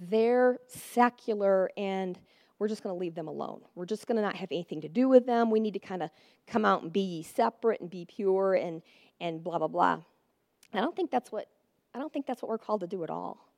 they're 0.00 0.58
secular 0.66 1.70
and 1.76 2.18
we're 2.58 2.68
just 2.68 2.82
going 2.82 2.94
to 2.94 2.98
leave 2.98 3.14
them 3.14 3.28
alone. 3.28 3.60
We're 3.74 3.86
just 3.86 4.06
going 4.06 4.16
to 4.16 4.22
not 4.22 4.34
have 4.36 4.50
anything 4.50 4.80
to 4.80 4.88
do 4.88 5.08
with 5.08 5.26
them. 5.26 5.50
We 5.50 5.60
need 5.60 5.74
to 5.74 5.78
kind 5.78 6.02
of 6.02 6.10
come 6.46 6.64
out 6.64 6.82
and 6.82 6.92
be 6.92 7.22
separate 7.22 7.80
and 7.80 7.88
be 7.88 8.04
pure 8.04 8.54
and, 8.54 8.82
and 9.20 9.44
blah, 9.44 9.58
blah, 9.58 9.68
blah. 9.68 10.00
I 10.72 10.80
don't 10.80 10.96
think 10.96 11.10
that's 11.10 11.30
what 11.30 11.46
I 11.94 11.98
don't 11.98 12.12
think 12.12 12.26
that's 12.26 12.42
what 12.42 12.50
we're 12.50 12.58
called 12.58 12.82
to 12.82 12.86
do 12.86 13.02
at 13.02 13.10
all. 13.10 13.48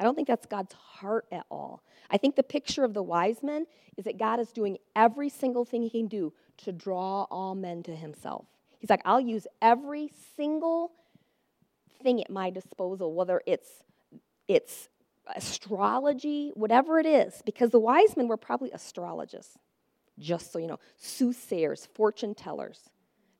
I 0.00 0.04
don't 0.04 0.14
think 0.14 0.26
that's 0.26 0.46
God's 0.46 0.72
heart 0.72 1.26
at 1.30 1.46
all. 1.50 1.82
I 2.10 2.16
think 2.16 2.34
the 2.34 2.42
picture 2.42 2.82
of 2.82 2.94
the 2.94 3.02
wise 3.02 3.42
men 3.42 3.66
is 3.96 4.04
that 4.04 4.18
God 4.18 4.40
is 4.40 4.50
doing 4.50 4.78
every 4.96 5.28
single 5.28 5.64
thing 5.64 5.82
he 5.82 5.90
can 5.90 6.08
do 6.08 6.32
to 6.58 6.72
draw 6.72 7.24
all 7.30 7.54
men 7.54 7.82
to 7.84 7.94
himself. 7.94 8.46
He's 8.84 8.90
like, 8.90 9.00
I'll 9.06 9.18
use 9.18 9.46
every 9.62 10.10
single 10.36 10.92
thing 12.02 12.20
at 12.20 12.28
my 12.28 12.50
disposal, 12.50 13.14
whether 13.14 13.40
it's 13.46 13.82
it's 14.46 14.90
astrology, 15.34 16.52
whatever 16.52 16.98
it 16.98 17.06
is, 17.06 17.40
because 17.46 17.70
the 17.70 17.78
wise 17.80 18.14
men 18.14 18.28
were 18.28 18.36
probably 18.36 18.70
astrologists, 18.74 19.56
just 20.18 20.52
so 20.52 20.58
you 20.58 20.66
know, 20.66 20.78
soothsayers, 20.98 21.88
fortune 21.94 22.34
tellers. 22.34 22.90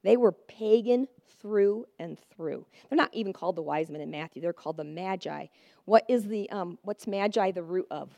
They 0.02 0.16
were 0.16 0.32
pagan 0.32 1.08
through 1.42 1.84
and 1.98 2.16
through. 2.34 2.64
They're 2.88 2.96
not 2.96 3.12
even 3.12 3.34
called 3.34 3.56
the 3.56 3.62
wise 3.62 3.90
men 3.90 4.00
in 4.00 4.10
Matthew. 4.10 4.40
They're 4.40 4.54
called 4.54 4.78
the 4.78 4.84
magi. 4.84 5.48
What 5.84 6.06
is 6.08 6.24
the 6.24 6.48
um, 6.48 6.78
what's 6.84 7.06
magi 7.06 7.50
the 7.50 7.62
root 7.62 7.88
of? 7.90 8.08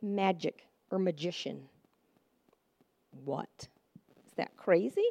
Magic 0.00 0.68
or 0.88 1.00
magician. 1.00 1.62
What? 3.24 3.66
Is 4.28 4.34
that 4.36 4.56
crazy? 4.56 5.02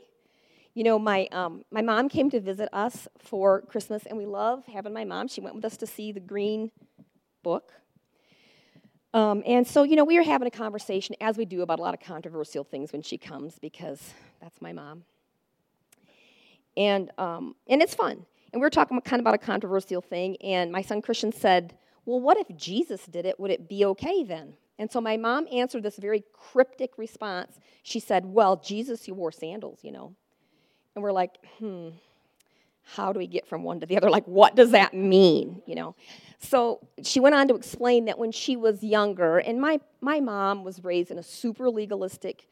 You 0.76 0.84
know, 0.84 1.00
my, 1.00 1.28
um, 1.32 1.64
my 1.72 1.82
mom 1.82 2.10
came 2.10 2.30
to 2.32 2.42
visit 2.42 2.68
us 2.74 3.08
for 3.18 3.62
Christmas, 3.62 4.06
and 4.06 4.18
we 4.18 4.26
love 4.26 4.66
having 4.66 4.92
my 4.92 5.06
mom. 5.06 5.30
She 5.30 5.40
went 5.40 5.56
with 5.56 5.64
us 5.64 5.78
to 5.78 5.88
see 5.88 6.12
the 6.12 6.20
Green 6.20 6.70
Book. 7.44 7.72
Um, 9.14 9.42
and 9.46 9.66
so, 9.66 9.84
you 9.84 9.96
know, 9.96 10.04
we 10.04 10.18
were 10.18 10.26
having 10.26 10.50
a 10.50 10.52
conversation, 10.52 11.16
as 11.22 11.38
we 11.38 11.46
do, 11.46 11.62
about 11.62 11.80
a 11.80 11.82
lot 11.82 11.94
of 11.94 12.02
controversial 12.02 12.66
things 12.66 12.92
when 12.92 13.02
she 13.02 13.18
comes, 13.18 13.58
because 13.58 14.14
that's 14.42 14.62
my 14.62 14.74
mom. 14.74 15.06
And, 16.76 17.10
um, 17.18 17.56
and 17.70 17.82
it's 17.82 17.96
fun. 17.96 18.26
And 18.52 18.60
we 18.62 18.66
were 18.66 18.70
talking 18.70 19.00
kind 19.00 19.22
of 19.22 19.24
about 19.24 19.36
a 19.36 19.38
controversial 19.38 20.02
thing, 20.02 20.36
and 20.44 20.74
my 20.74 20.82
son 20.82 21.02
Christian 21.02 21.32
said, 21.32 21.78
Well, 22.06 22.20
what 22.20 22.38
if 22.38 22.54
Jesus 22.58 23.06
did 23.06 23.26
it? 23.26 23.40
Would 23.40 23.52
it 23.52 23.70
be 23.70 23.86
okay 23.86 24.26
then? 24.26 24.56
And 24.78 24.92
so 24.92 25.00
my 25.00 25.16
mom 25.16 25.48
answered 25.54 25.84
this 25.84 25.96
very 25.96 26.26
cryptic 26.34 26.98
response. 26.98 27.60
She 27.82 28.02
said, 28.02 28.26
Well, 28.26 28.58
Jesus, 28.58 29.06
he 29.06 29.14
wore 29.14 29.32
sandals, 29.32 29.80
you 29.82 29.94
know. 29.94 30.16
And 30.96 31.04
we're 31.04 31.12
like, 31.12 31.38
hmm, 31.60 31.90
how 32.84 33.12
do 33.12 33.20
we 33.20 33.28
get 33.28 33.48
from 33.48 33.64
one 33.64 33.80
to 33.82 33.86
the 33.86 33.98
other? 33.98 34.10
Like, 34.10 34.26
what 34.26 34.56
does 34.56 34.72
that 34.72 34.94
mean? 34.94 35.62
You 35.66 35.76
know? 35.76 35.96
So 36.40 36.88
she 37.04 37.20
went 37.20 37.36
on 37.36 37.48
to 37.50 37.56
explain 37.56 38.06
that 38.06 38.18
when 38.18 38.32
she 38.32 38.56
was 38.56 38.84
younger, 38.84 39.40
and 39.40 39.60
my, 39.60 39.80
my 40.02 40.20
mom 40.20 40.64
was 40.64 40.84
raised 40.84 41.12
in 41.12 41.18
a 41.18 41.24
super 41.24 41.70
legalistic 41.70 42.48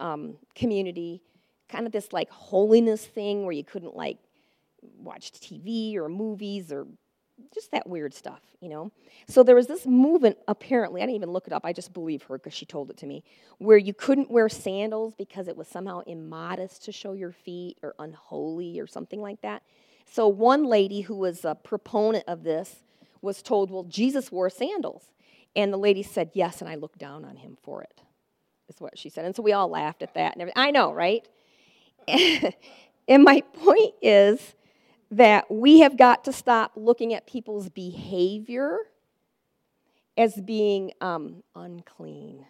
um, 0.00 0.36
community, 0.54 1.22
kind 1.68 1.86
of 1.86 1.92
this 1.92 2.12
like 2.12 2.30
holiness 2.30 3.04
thing 3.04 3.44
where 3.44 3.52
you 3.52 3.64
couldn't 3.64 3.96
like 3.96 4.18
watch 4.98 5.32
TV 5.32 5.96
or 5.96 6.08
movies 6.08 6.70
or 6.70 6.86
just 7.52 7.70
that 7.72 7.88
weird 7.88 8.14
stuff, 8.14 8.40
you 8.60 8.68
know? 8.68 8.90
So 9.28 9.42
there 9.42 9.54
was 9.54 9.66
this 9.66 9.86
movement, 9.86 10.38
apparently, 10.46 11.02
I 11.02 11.06
didn't 11.06 11.16
even 11.16 11.30
look 11.30 11.46
it 11.46 11.52
up, 11.52 11.64
I 11.64 11.72
just 11.72 11.92
believe 11.92 12.22
her 12.24 12.38
because 12.38 12.54
she 12.54 12.66
told 12.66 12.90
it 12.90 12.96
to 12.98 13.06
me, 13.06 13.24
where 13.58 13.78
you 13.78 13.94
couldn't 13.94 14.30
wear 14.30 14.48
sandals 14.48 15.14
because 15.16 15.48
it 15.48 15.56
was 15.56 15.68
somehow 15.68 16.00
immodest 16.00 16.84
to 16.84 16.92
show 16.92 17.12
your 17.12 17.32
feet 17.32 17.78
or 17.82 17.94
unholy 17.98 18.80
or 18.80 18.86
something 18.86 19.20
like 19.20 19.40
that. 19.42 19.62
So 20.10 20.28
one 20.28 20.64
lady 20.64 21.02
who 21.02 21.16
was 21.16 21.44
a 21.44 21.54
proponent 21.54 22.24
of 22.26 22.42
this 22.42 22.82
was 23.20 23.42
told, 23.42 23.70
Well, 23.70 23.84
Jesus 23.84 24.32
wore 24.32 24.50
sandals. 24.50 25.04
And 25.56 25.72
the 25.72 25.78
lady 25.78 26.02
said, 26.02 26.30
Yes, 26.34 26.60
and 26.60 26.70
I 26.70 26.76
looked 26.76 26.98
down 26.98 27.24
on 27.24 27.36
him 27.36 27.56
for 27.62 27.82
it, 27.82 28.00
is 28.68 28.80
what 28.80 28.98
she 28.98 29.08
said. 29.08 29.24
And 29.24 29.34
so 29.34 29.42
we 29.42 29.52
all 29.52 29.68
laughed 29.68 30.02
at 30.02 30.14
that 30.14 30.32
and 30.34 30.42
everything. 30.42 30.62
I 30.62 30.70
know, 30.70 30.92
right? 30.92 31.26
and 33.08 33.24
my 33.24 33.42
point 33.52 33.94
is, 34.00 34.54
that 35.10 35.50
we 35.50 35.80
have 35.80 35.96
got 35.96 36.24
to 36.24 36.32
stop 36.32 36.72
looking 36.76 37.14
at 37.14 37.26
people's 37.26 37.68
behavior 37.68 38.78
as 40.16 40.34
being 40.34 40.92
um, 41.00 41.42
unclean. 41.54 42.44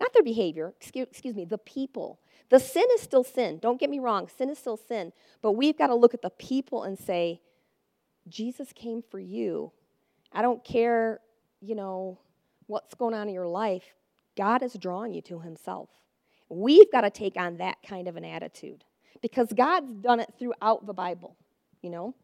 Not 0.00 0.12
their 0.12 0.22
behavior, 0.22 0.72
excuse, 0.76 1.06
excuse 1.10 1.34
me, 1.34 1.44
the 1.44 1.58
people. 1.58 2.20
The 2.50 2.58
sin 2.58 2.84
is 2.94 3.02
still 3.02 3.24
sin. 3.24 3.58
Don't 3.60 3.78
get 3.78 3.90
me 3.90 3.98
wrong, 3.98 4.28
sin 4.28 4.48
is 4.48 4.58
still 4.58 4.76
sin. 4.76 5.12
But 5.42 5.52
we've 5.52 5.76
got 5.76 5.88
to 5.88 5.94
look 5.94 6.14
at 6.14 6.22
the 6.22 6.30
people 6.30 6.84
and 6.84 6.98
say, 6.98 7.40
Jesus 8.28 8.72
came 8.72 9.02
for 9.02 9.18
you. 9.18 9.72
I 10.32 10.42
don't 10.42 10.64
care, 10.64 11.20
you 11.60 11.74
know, 11.74 12.18
what's 12.66 12.94
going 12.94 13.14
on 13.14 13.28
in 13.28 13.34
your 13.34 13.46
life. 13.46 13.84
God 14.36 14.62
is 14.62 14.72
drawing 14.74 15.12
you 15.12 15.22
to 15.22 15.40
Himself. 15.40 15.90
We've 16.48 16.90
got 16.90 17.02
to 17.02 17.10
take 17.10 17.36
on 17.36 17.58
that 17.58 17.78
kind 17.86 18.08
of 18.08 18.16
an 18.16 18.24
attitude 18.24 18.84
because 19.20 19.52
God's 19.52 19.92
done 20.00 20.20
it 20.20 20.32
throughout 20.38 20.86
the 20.86 20.94
Bible 20.94 21.36
you 21.84 21.90
know? 21.90 22.14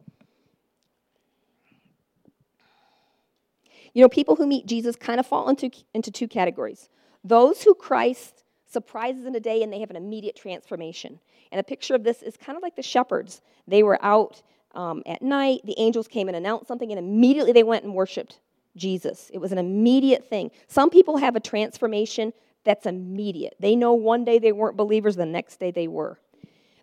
You 3.93 4.03
know, 4.03 4.09
people 4.09 4.37
who 4.37 4.47
meet 4.47 4.67
Jesus 4.67 4.97
kind 4.97 5.21
of 5.21 5.27
fall 5.27 5.49
into, 5.49 5.71
into 5.95 6.11
two 6.11 6.29
categories. 6.29 6.89
Those 7.23 7.63
who 7.63 7.75
Christ 7.75 8.45
surprises 8.67 9.27
in 9.27 9.35
a 9.35 9.41
day 9.41 9.63
and 9.63 9.73
they 9.73 9.81
have 9.81 9.91
an 9.91 9.97
immediate 9.97 10.37
transformation. 10.37 11.19
And 11.53 11.61
a 11.61 11.65
picture 11.65 11.95
of 11.95 12.05
this 12.05 12.23
is 12.23 12.37
kind 12.37 12.57
of 12.57 12.63
like 12.63 12.77
the 12.77 12.83
shepherds. 12.83 13.43
They 13.67 13.83
were 13.83 14.03
out 14.03 14.43
um, 14.75 15.03
at 15.07 15.21
night, 15.21 15.63
the 15.65 15.75
angels 15.79 16.07
came 16.07 16.29
and 16.29 16.37
announced 16.37 16.69
something, 16.69 16.93
and 16.93 16.99
immediately 16.99 17.51
they 17.51 17.65
went 17.65 17.85
and 17.85 17.93
worshiped 17.93 18.39
Jesus. 18.77 19.29
It 19.35 19.39
was 19.39 19.51
an 19.51 19.59
immediate 19.59 20.29
thing. 20.29 20.53
Some 20.69 20.91
people 20.91 21.17
have 21.17 21.35
a 21.35 21.41
transformation 21.41 22.33
that's 22.63 22.87
immediate. 22.87 23.57
They 23.59 23.75
know 23.75 23.95
one 23.95 24.25
day 24.25 24.39
they 24.39 24.53
weren't 24.53 24.77
believers, 24.77 25.17
the 25.17 25.27
next 25.27 25.59
day 25.59 25.73
they 25.73 25.89
were. 25.89 26.21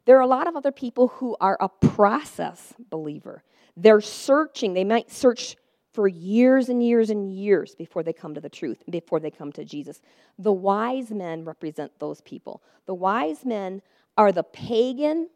There 0.07 0.17
are 0.17 0.21
a 0.21 0.27
lot 0.27 0.47
of 0.47 0.55
other 0.55 0.71
people 0.71 1.09
who 1.09 1.35
are 1.41 1.57
a 1.59 1.67
process 1.67 2.73
believer. 2.89 3.43
They're 3.75 3.99
searching, 3.99 4.73
they 4.73 4.85
might 4.85 5.11
search 5.11 5.57
for 5.91 6.07
years 6.07 6.69
and 6.69 6.81
years 6.81 7.09
and 7.09 7.29
years 7.29 7.75
before 7.75 8.03
they 8.03 8.13
come 8.13 8.33
to 8.33 8.39
the 8.39 8.47
truth, 8.47 8.81
before 8.89 9.19
they 9.19 9.29
come 9.29 9.51
to 9.51 9.65
Jesus. 9.65 9.99
The 10.39 10.53
wise 10.53 11.11
men 11.11 11.43
represent 11.43 11.91
those 11.99 12.21
people. 12.21 12.63
The 12.85 12.93
wise 12.93 13.43
men 13.43 13.81
are 14.17 14.31
the 14.31 14.43
pagan 14.43 15.27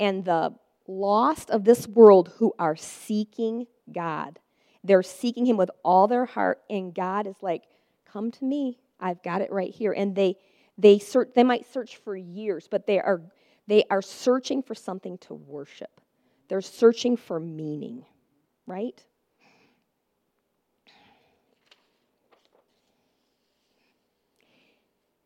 and 0.00 0.24
the 0.24 0.52
lost 0.88 1.50
of 1.50 1.62
this 1.62 1.86
world 1.86 2.32
who 2.38 2.52
are 2.58 2.74
seeking 2.74 3.68
God. 3.92 4.40
They're 4.82 5.04
seeking 5.04 5.46
Him 5.46 5.56
with 5.56 5.70
all 5.84 6.08
their 6.08 6.26
heart, 6.26 6.60
and 6.68 6.92
God 6.92 7.28
is 7.28 7.36
like, 7.40 7.62
Come 8.04 8.32
to 8.32 8.44
me. 8.44 8.78
I've 8.98 9.22
got 9.22 9.42
it 9.42 9.52
right 9.52 9.72
here. 9.72 9.92
And 9.92 10.16
they 10.16 10.38
they 10.76 10.98
search 10.98 11.28
they 11.36 11.44
might 11.44 11.72
search 11.72 11.98
for 11.98 12.16
years, 12.16 12.66
but 12.68 12.86
they 12.86 12.98
are 12.98 13.20
they 13.68 13.84
are 13.90 14.02
searching 14.02 14.62
for 14.62 14.74
something 14.74 15.18
to 15.18 15.34
worship, 15.34 16.00
they're 16.48 16.60
searching 16.60 17.16
for 17.16 17.38
meaning, 17.38 18.04
right? 18.66 19.04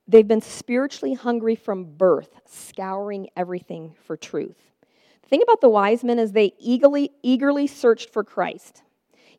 They've 0.09 0.27
been 0.27 0.43
spiritually 0.43 1.15
hungry 1.15 1.55
from 1.55 1.85
birth, 1.85 2.35
scouring 2.45 3.29
everything 3.35 3.95
for 4.05 4.17
truth. 4.17 4.59
The 5.23 5.29
thing 5.29 5.43
about 5.43 5.63
the 5.63 5.71
wise 5.71 6.05
men 6.05 6.19
is 6.19 6.33
they 6.33 6.53
eagerly, 6.59 7.13
eagerly 7.23 7.67
searched 7.67 8.11
for 8.11 8.23
Christ. 8.23 8.83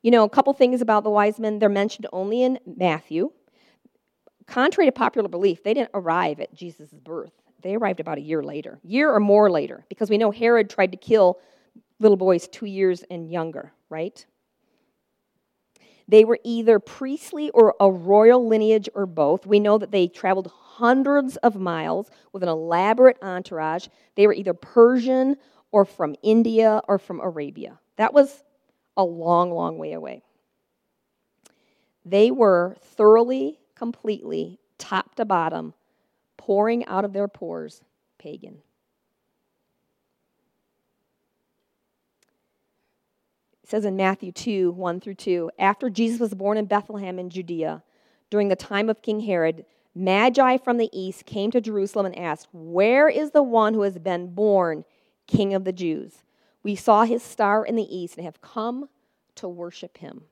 You 0.01 0.09
know, 0.09 0.23
a 0.23 0.29
couple 0.29 0.51
things 0.53 0.81
about 0.81 1.03
the 1.03 1.11
wise 1.11 1.39
men, 1.39 1.59
they're 1.59 1.69
mentioned 1.69 2.07
only 2.11 2.41
in 2.41 2.57
Matthew. 2.65 3.31
Contrary 4.47 4.87
to 4.87 4.91
popular 4.91 5.29
belief, 5.29 5.63
they 5.63 5.73
didn't 5.73 5.91
arrive 5.93 6.39
at 6.39 6.55
Jesus' 6.55 6.91
birth. 6.91 7.42
They 7.63 7.75
arrived 7.75 7.99
about 7.99 8.17
a 8.17 8.21
year 8.21 8.43
later, 8.43 8.79
year 8.83 9.11
or 9.11 9.19
more 9.19 9.49
later, 9.49 9.85
because 9.89 10.09
we 10.09 10.17
know 10.17 10.31
Herod 10.31 10.69
tried 10.69 10.91
to 10.91 10.97
kill 10.97 11.39
little 11.99 12.17
boys 12.17 12.47
two 12.47 12.65
years 12.65 13.03
and 13.09 13.31
younger, 13.31 13.71
right? 13.89 14.25
They 16.07 16.25
were 16.25 16.39
either 16.43 16.79
priestly 16.79 17.49
or 17.51 17.75
a 17.79 17.89
royal 17.89 18.45
lineage 18.45 18.89
or 18.93 19.05
both. 19.05 19.45
We 19.45 19.59
know 19.59 19.77
that 19.77 19.91
they 19.91 20.07
traveled 20.07 20.51
hundreds 20.53 21.37
of 21.37 21.55
miles 21.55 22.11
with 22.33 22.43
an 22.43 22.49
elaborate 22.49 23.17
entourage. 23.21 23.87
They 24.15 24.27
were 24.27 24.33
either 24.33 24.53
Persian 24.53 25.37
or 25.71 25.85
from 25.85 26.15
India 26.21 26.81
or 26.87 26.99
from 26.99 27.21
Arabia. 27.21 27.79
That 27.95 28.13
was 28.13 28.43
a 28.97 29.03
long, 29.03 29.51
long 29.51 29.77
way 29.77 29.93
away. 29.93 30.23
They 32.05 32.31
were 32.31 32.75
thoroughly, 32.81 33.59
completely, 33.75 34.59
top 34.77 35.15
to 35.15 35.23
bottom, 35.23 35.73
pouring 36.37 36.85
out 36.85 37.05
of 37.05 37.13
their 37.13 37.27
pores 37.27 37.81
pagan. 38.17 38.59
It 43.63 43.69
says 43.69 43.85
in 43.85 43.95
Matthew 43.95 44.31
2 44.31 44.71
1 44.71 44.99
through 44.99 45.15
2 45.15 45.51
After 45.57 45.89
Jesus 45.89 46.19
was 46.19 46.33
born 46.33 46.57
in 46.57 46.65
Bethlehem 46.65 47.17
in 47.17 47.29
Judea, 47.29 47.83
during 48.29 48.49
the 48.49 48.55
time 48.55 48.89
of 48.89 49.01
King 49.01 49.21
Herod, 49.21 49.65
Magi 49.95 50.57
from 50.57 50.77
the 50.77 50.89
east 50.91 51.25
came 51.25 51.51
to 51.51 51.61
Jerusalem 51.61 52.07
and 52.07 52.17
asked, 52.17 52.47
Where 52.51 53.07
is 53.07 53.31
the 53.31 53.43
one 53.43 53.73
who 53.73 53.83
has 53.83 53.99
been 53.99 54.33
born 54.33 54.85
King 55.27 55.53
of 55.53 55.63
the 55.63 55.71
Jews? 55.71 56.23
We 56.63 56.75
saw 56.75 57.03
his 57.03 57.21
star 57.21 57.65
in 57.65 57.75
the 57.75 57.95
east 57.95 58.17
and 58.17 58.25
have 58.25 58.41
come 58.41 58.89
to 59.35 59.47
worship 59.47 59.97
him. 59.97 60.23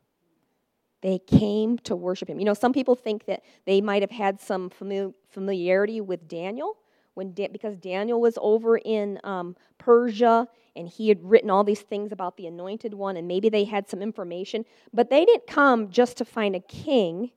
They 1.02 1.20
came 1.20 1.78
to 1.80 1.96
worship 1.96 2.30
him. 2.30 2.40
You 2.40 2.46
know, 2.46 2.54
some 2.54 2.74
people 2.74 2.96
think 2.96 3.26
that 3.26 3.44
they 3.66 3.82
might 3.82 4.04
have 4.04 4.12
had 4.12 4.40
some 4.40 4.70
familiarity 4.70 6.00
with 6.00 6.28
Daniel 6.28 6.78
when 7.14 7.32
because 7.32 7.76
Daniel 7.78 8.22
was 8.22 8.38
over 8.42 8.78
in 8.78 9.20
um, 9.24 9.56
Persia 9.78 10.48
and 10.76 10.88
he 10.88 11.10
had 11.10 11.24
written 11.24 11.50
all 11.50 11.64
these 11.64 11.82
things 11.82 12.12
about 12.12 12.38
the 12.38 12.48
anointed 12.48 12.94
one, 12.94 13.18
and 13.18 13.28
maybe 13.28 13.50
they 13.50 13.66
had 13.66 13.90
some 13.90 14.02
information, 14.02 14.64
but 14.94 15.10
they 15.10 15.26
didn't 15.26 15.48
come 15.48 15.90
just 15.90 16.18
to 16.18 16.26
find 16.26 16.56
a 16.56 16.62
king. 16.62 17.32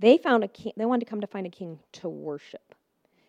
They 0.00 0.18
found 0.18 0.42
a 0.42 0.48
king. 0.48 0.72
They 0.76 0.84
wanted 0.84 1.04
to 1.04 1.10
come 1.10 1.20
to 1.20 1.26
find 1.26 1.46
a 1.46 1.50
king 1.50 1.78
to 1.92 2.08
worship. 2.08 2.74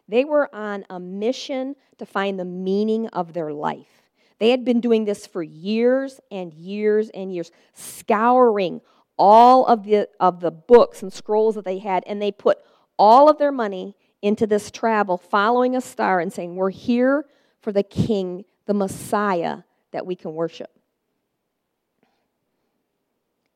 They 0.07 0.25
were 0.25 0.53
on 0.53 0.85
a 0.89 0.99
mission 0.99 1.75
to 1.99 2.05
find 2.05 2.39
the 2.39 2.45
meaning 2.45 3.07
of 3.09 3.33
their 3.33 3.53
life. 3.53 4.01
They 4.39 4.49
had 4.49 4.65
been 4.65 4.81
doing 4.81 5.05
this 5.05 5.27
for 5.27 5.43
years 5.43 6.19
and 6.31 6.53
years 6.53 7.09
and 7.09 7.33
years, 7.33 7.51
scouring 7.73 8.81
all 9.17 9.65
of 9.65 9.83
the, 9.83 10.09
of 10.19 10.39
the 10.39 10.51
books 10.51 11.01
and 11.01 11.11
scrolls 11.11 11.55
that 11.55 11.65
they 11.65 11.79
had, 11.79 12.03
and 12.07 12.21
they 12.21 12.31
put 12.31 12.59
all 12.97 13.29
of 13.29 13.37
their 13.37 13.51
money 13.51 13.95
into 14.21 14.47
this 14.47 14.71
travel, 14.71 15.17
following 15.17 15.75
a 15.75 15.81
star 15.81 16.19
and 16.19 16.31
saying, 16.31 16.55
We're 16.55 16.71
here 16.71 17.25
for 17.61 17.71
the 17.71 17.83
King, 17.83 18.45
the 18.65 18.73
Messiah 18.73 19.59
that 19.91 20.05
we 20.05 20.15
can 20.15 20.33
worship. 20.33 20.71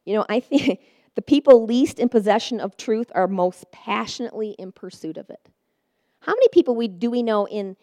You 0.05 0.15
know, 0.15 0.25
I 0.29 0.39
think 0.39 0.79
the 1.15 1.21
people 1.21 1.65
least 1.65 1.99
in 1.99 2.09
possession 2.09 2.59
of 2.59 2.77
truth 2.77 3.11
are 3.13 3.27
most 3.27 3.71
passionately 3.71 4.51
in 4.51 4.71
pursuit 4.71 5.17
of 5.17 5.29
it. 5.29 5.49
How 6.21 6.33
many 6.33 6.47
people 6.49 6.75
we, 6.75 6.87
do 6.87 7.09
we 7.09 7.23
know 7.23 7.47
in, 7.47 7.75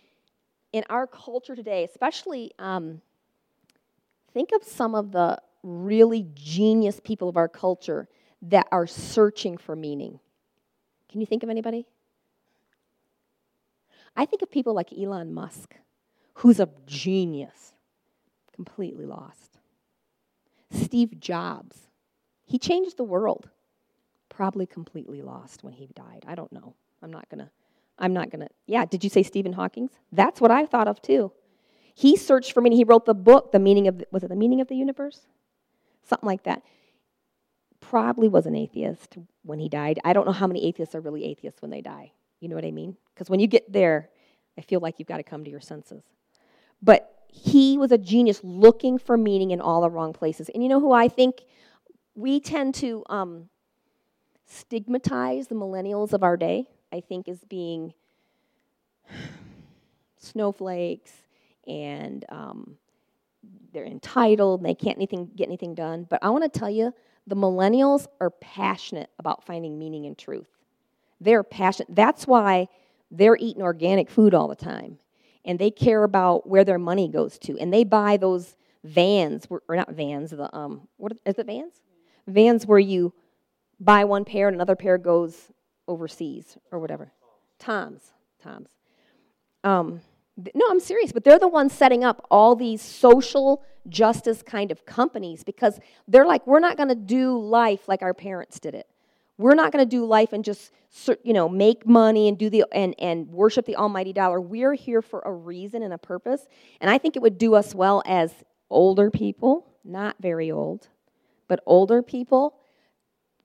in 0.72 0.84
our 0.90 1.06
culture 1.06 1.56
today, 1.56 1.84
especially, 1.84 2.52
um, 2.58 3.00
think 4.32 4.50
of 4.52 4.62
some 4.62 4.94
of 4.94 5.12
the 5.12 5.40
really 5.62 6.26
genius 6.34 7.00
people 7.02 7.28
of 7.28 7.36
our 7.36 7.48
culture 7.48 8.08
that 8.42 8.66
are 8.70 8.86
searching 8.86 9.56
for 9.56 9.74
meaning. 9.74 10.20
Can 11.10 11.20
you 11.20 11.26
think 11.26 11.42
of 11.42 11.48
anybody? 11.48 11.86
I 14.16 14.24
think 14.24 14.42
of 14.42 14.50
people 14.50 14.74
like 14.74 14.92
Elon 14.92 15.32
Musk, 15.34 15.76
who's 16.34 16.60
a 16.60 16.68
genius, 16.86 17.72
completely 18.54 19.04
lost. 19.06 19.58
Steve 20.70 21.20
Jobs, 21.20 21.88
he 22.44 22.58
changed 22.58 22.96
the 22.96 23.04
world, 23.04 23.50
probably 24.28 24.66
completely 24.66 25.22
lost 25.22 25.62
when 25.62 25.74
he 25.74 25.88
died. 25.94 26.24
I 26.26 26.34
don't 26.34 26.52
know. 26.52 26.74
I'm 27.02 27.10
not 27.10 27.28
going 27.28 27.40
to. 27.40 27.50
I'm 27.98 28.12
not 28.12 28.30
going 28.30 28.40
to. 28.40 28.48
Yeah, 28.66 28.84
did 28.84 29.04
you 29.04 29.10
say 29.10 29.22
Stephen 29.22 29.54
Hawking's? 29.54 29.92
That's 30.12 30.40
what 30.40 30.50
I 30.50 30.66
thought 30.66 30.88
of 30.88 31.00
too. 31.00 31.32
He 31.94 32.16
searched 32.16 32.52
for 32.52 32.60
meaning. 32.60 32.76
He 32.76 32.84
wrote 32.84 33.06
the 33.06 33.14
book, 33.14 33.52
The 33.52 33.58
Meaning 33.58 33.88
of, 33.88 34.04
was 34.10 34.22
it 34.22 34.28
The 34.28 34.36
Meaning 34.36 34.60
of 34.60 34.68
the 34.68 34.76
Universe? 34.76 35.26
Something 36.08 36.26
like 36.26 36.44
that. 36.44 36.62
Probably 37.80 38.28
was 38.28 38.46
an 38.46 38.54
atheist 38.54 39.18
when 39.42 39.58
he 39.58 39.68
died. 39.68 40.00
I 40.04 40.12
don't 40.12 40.26
know 40.26 40.32
how 40.32 40.46
many 40.46 40.66
atheists 40.66 40.94
are 40.94 41.00
really 41.00 41.24
atheists 41.24 41.62
when 41.62 41.70
they 41.70 41.80
die. 41.80 42.12
You 42.40 42.48
know 42.48 42.54
what 42.54 42.64
I 42.64 42.70
mean? 42.70 42.96
Because 43.14 43.30
when 43.30 43.40
you 43.40 43.46
get 43.46 43.72
there, 43.72 44.10
I 44.58 44.62
feel 44.62 44.80
like 44.80 44.98
you've 44.98 45.08
got 45.08 45.18
to 45.18 45.22
come 45.22 45.44
to 45.44 45.50
your 45.50 45.60
senses. 45.60 46.02
But 46.82 47.12
he 47.28 47.76
was 47.78 47.92
a 47.92 47.98
genius 47.98 48.40
looking 48.42 48.98
for 48.98 49.16
meaning 49.16 49.50
in 49.50 49.60
all 49.60 49.82
the 49.82 49.90
wrong 49.90 50.12
places. 50.12 50.48
And 50.48 50.62
you 50.62 50.68
know 50.68 50.80
who 50.80 50.92
I 50.92 51.08
think 51.08 51.42
we 52.14 52.40
tend 52.40 52.74
to 52.76 53.04
um, 53.08 53.48
stigmatize 54.46 55.48
the 55.48 55.54
millennials 55.54 56.12
of 56.12 56.22
our 56.22 56.36
day, 56.36 56.66
I 56.92 57.00
think, 57.00 57.28
as 57.28 57.44
being 57.44 57.92
snowflakes 60.18 61.12
and 61.66 62.24
um, 62.28 62.76
they're 63.76 63.84
entitled 63.84 64.60
and 64.60 64.68
they 64.68 64.74
can't 64.74 64.96
anything, 64.96 65.30
get 65.36 65.48
anything 65.48 65.74
done. 65.74 66.06
But 66.08 66.20
I 66.22 66.30
want 66.30 66.50
to 66.50 66.58
tell 66.58 66.70
you, 66.70 66.94
the 67.26 67.36
millennials 67.36 68.06
are 68.22 68.30
passionate 68.30 69.10
about 69.18 69.44
finding 69.44 69.78
meaning 69.78 70.06
and 70.06 70.16
truth. 70.16 70.48
They're 71.20 71.42
passionate. 71.42 71.94
That's 71.94 72.26
why 72.26 72.68
they're 73.10 73.36
eating 73.36 73.62
organic 73.62 74.08
food 74.08 74.32
all 74.32 74.48
the 74.48 74.56
time. 74.56 74.98
And 75.44 75.58
they 75.58 75.70
care 75.70 76.04
about 76.04 76.48
where 76.48 76.64
their 76.64 76.78
money 76.78 77.06
goes 77.06 77.38
to. 77.40 77.58
And 77.58 77.70
they 77.70 77.84
buy 77.84 78.16
those 78.16 78.56
vans, 78.82 79.46
or 79.50 79.76
not 79.76 79.92
vans, 79.92 80.30
the, 80.30 80.54
um, 80.56 80.88
what 80.96 81.12
is 81.26 81.38
it, 81.38 81.46
vans? 81.46 81.82
Vans 82.26 82.66
where 82.66 82.78
you 82.78 83.12
buy 83.78 84.04
one 84.04 84.24
pair 84.24 84.48
and 84.48 84.54
another 84.54 84.74
pair 84.74 84.96
goes 84.96 85.52
overseas 85.86 86.56
or 86.72 86.78
whatever. 86.78 87.12
Toms, 87.58 88.12
Toms. 88.42 88.70
Um, 89.62 90.00
no, 90.54 90.66
I'm 90.68 90.80
serious, 90.80 91.12
but 91.12 91.24
they're 91.24 91.38
the 91.38 91.48
ones 91.48 91.72
setting 91.72 92.04
up 92.04 92.26
all 92.30 92.54
these 92.54 92.82
social 92.82 93.62
justice 93.88 94.42
kind 94.42 94.70
of 94.70 94.84
companies 94.84 95.44
because 95.44 95.78
they're 96.08 96.26
like, 96.26 96.46
we're 96.46 96.60
not 96.60 96.76
going 96.76 96.88
to 96.88 96.94
do 96.94 97.38
life 97.38 97.88
like 97.88 98.02
our 98.02 98.14
parents 98.14 98.60
did 98.60 98.74
it. 98.74 98.86
We're 99.38 99.54
not 99.54 99.72
going 99.72 99.84
to 99.84 99.88
do 99.88 100.04
life 100.04 100.32
and 100.32 100.44
just 100.44 100.72
you 101.22 101.34
know 101.34 101.48
make 101.48 101.86
money 101.86 102.26
and 102.28 102.38
do 102.38 102.48
the 102.48 102.64
and 102.72 102.94
and 102.98 103.28
worship 103.28 103.66
the 103.66 103.76
almighty 103.76 104.12
dollar. 104.14 104.40
We're 104.40 104.72
here 104.72 105.02
for 105.02 105.20
a 105.26 105.32
reason 105.32 105.82
and 105.82 105.92
a 105.92 105.98
purpose, 105.98 106.46
and 106.80 106.90
I 106.90 106.96
think 106.96 107.16
it 107.16 107.22
would 107.22 107.36
do 107.36 107.54
us 107.54 107.74
well 107.74 108.02
as 108.06 108.32
older 108.70 109.10
people, 109.10 109.66
not 109.84 110.16
very 110.20 110.50
old, 110.50 110.88
but 111.48 111.60
older 111.66 112.02
people 112.02 112.54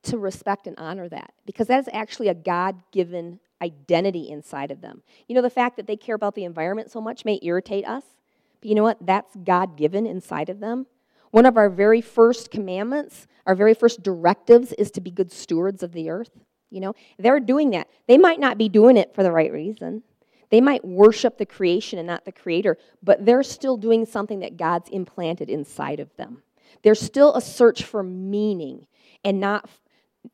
to 0.04 0.18
respect 0.18 0.66
and 0.66 0.78
honor 0.80 1.10
that 1.10 1.34
because 1.46 1.68
that's 1.68 1.90
actually 1.94 2.30
a 2.30 2.34
God-given 2.34 3.40
identity 3.62 4.30
inside 4.30 4.72
of 4.72 4.82
them. 4.82 5.04
You 5.28 5.36
know, 5.36 5.42
the 5.42 5.50
fact 5.50 5.78
that 5.78 5.88
they 5.88 5.96
care 5.96 6.16
about 6.16 6.36
the 6.36 6.44
environment 6.44 6.92
so 6.92 7.02
much 7.02 7.26
may 7.26 7.40
irritate 7.42 7.86
us, 7.88 8.04
but 8.60 8.70
you 8.70 8.76
know 8.76 8.84
what? 8.84 8.98
That's 9.02 9.36
God 9.44 9.78
given 9.78 10.06
inside 10.06 10.50
of 10.50 10.60
them. 10.60 10.88
One 11.32 11.46
of 11.46 11.58
our 11.58 11.70
very 11.70 12.02
first 12.02 12.52
commandments, 12.52 13.28
our 13.46 13.56
very 13.56 13.74
first 13.74 14.04
directives, 14.04 14.74
is 14.74 14.92
to 14.92 15.02
be 15.02 15.12
good 15.12 15.32
stewards 15.32 15.82
of 15.82 15.94
the 15.94 16.10
earth. 16.10 16.32
You 16.70 16.82
know, 16.82 16.94
they're 17.18 17.40
doing 17.40 17.72
that. 17.72 17.88
They 18.08 18.18
might 18.18 18.40
not 18.40 18.58
be 18.58 18.70
doing 18.70 18.98
it 18.98 19.14
for 19.14 19.24
the 19.24 19.32
right 19.32 19.52
reason. 19.52 20.04
They 20.50 20.62
might 20.62 20.84
worship 20.84 21.38
the 21.38 21.46
creation 21.46 21.98
and 21.98 22.08
not 22.08 22.26
the 22.26 22.32
creator, 22.32 22.78
but 23.02 23.26
they're 23.26 23.44
still 23.44 23.78
doing 23.78 24.06
something 24.06 24.40
that 24.42 24.58
God's 24.58 24.90
implanted 24.90 25.50
inside 25.50 26.02
of 26.02 26.16
them. 26.18 26.44
There's 26.84 27.00
still 27.00 27.34
a 27.36 27.42
search 27.42 27.84
for 27.84 28.04
meaning 28.04 28.88
and 29.24 29.40
not, 29.40 29.70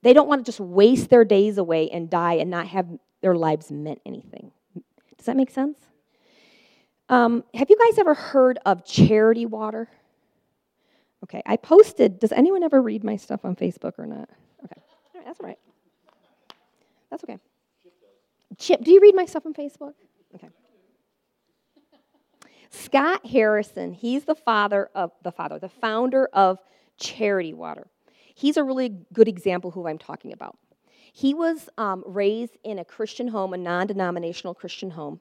they 0.01 0.13
don't 0.13 0.27
want 0.27 0.43
to 0.43 0.51
just 0.51 0.59
waste 0.59 1.09
their 1.09 1.23
days 1.23 1.59
away 1.59 1.89
and 1.91 2.09
die 2.09 2.33
and 2.33 2.49
not 2.49 2.67
have 2.67 2.87
their 3.27 3.35
lives 3.35 3.69
meant 3.73 3.99
anything. 4.05 4.51
Does 5.17 5.25
that 5.25 5.35
make 5.35 5.51
sense? 5.51 5.77
Um, 7.09 7.43
have 7.53 7.69
you 7.69 7.75
guys 7.75 7.99
ever 7.99 8.13
heard 8.13 8.57
of 8.65 8.85
charity 8.85 9.45
water? 9.45 9.89
Okay, 11.25 11.41
I 11.45 11.57
posted. 11.57 12.19
Does 12.19 12.31
anyone 12.31 12.63
ever 12.63 12.81
read 12.81 13.03
my 13.03 13.17
stuff 13.17 13.43
on 13.43 13.57
Facebook 13.57 13.99
or 13.99 14.05
not? 14.05 14.29
Okay, 14.63 14.81
all 15.13 15.15
right, 15.15 15.25
that's 15.25 15.39
all 15.41 15.45
right. 15.45 15.59
That's 17.09 17.23
okay. 17.25 17.37
Chip, 18.57 18.81
do 18.81 18.91
you 18.91 19.01
read 19.01 19.13
my 19.13 19.25
stuff 19.25 19.45
on 19.45 19.53
Facebook? 19.53 19.95
Okay. 20.33 20.47
Scott 22.69 23.25
Harrison, 23.25 23.91
he's 23.91 24.23
the 24.23 24.35
father 24.35 24.89
of 24.95 25.11
the 25.21 25.33
father, 25.33 25.59
the 25.59 25.67
founder 25.67 26.29
of 26.31 26.59
Charity 26.97 27.53
Water. 27.53 27.87
He's 28.35 28.55
a 28.55 28.63
really 28.63 28.95
good 29.11 29.27
example 29.27 29.71
who 29.71 29.85
I'm 29.85 29.97
talking 29.97 30.31
about. 30.31 30.57
He 31.17 31.33
was 31.33 31.67
um, 31.79 32.03
raised 32.05 32.59
in 32.63 32.77
a 32.77 32.85
Christian 32.85 33.29
home, 33.29 33.51
a 33.51 33.57
non 33.57 33.87
denominational 33.87 34.53
Christian 34.53 34.91
home 34.91 35.19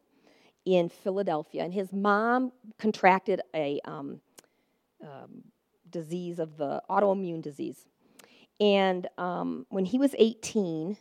in 0.67 0.91
Philadelphia, 0.91 1.65
and 1.65 1.73
his 1.73 1.91
mom 1.91 2.53
contracted 2.79 3.41
a 3.55 3.81
um, 3.87 4.21
um, 5.03 5.45
disease 5.89 6.39
of 6.39 6.59
the 6.59 6.83
autoimmune 6.91 7.41
disease. 7.41 7.87
And 8.61 9.07
um, 9.17 9.65
when 9.71 9.87
he 9.87 9.97
was 9.97 10.15
18, 10.19 10.99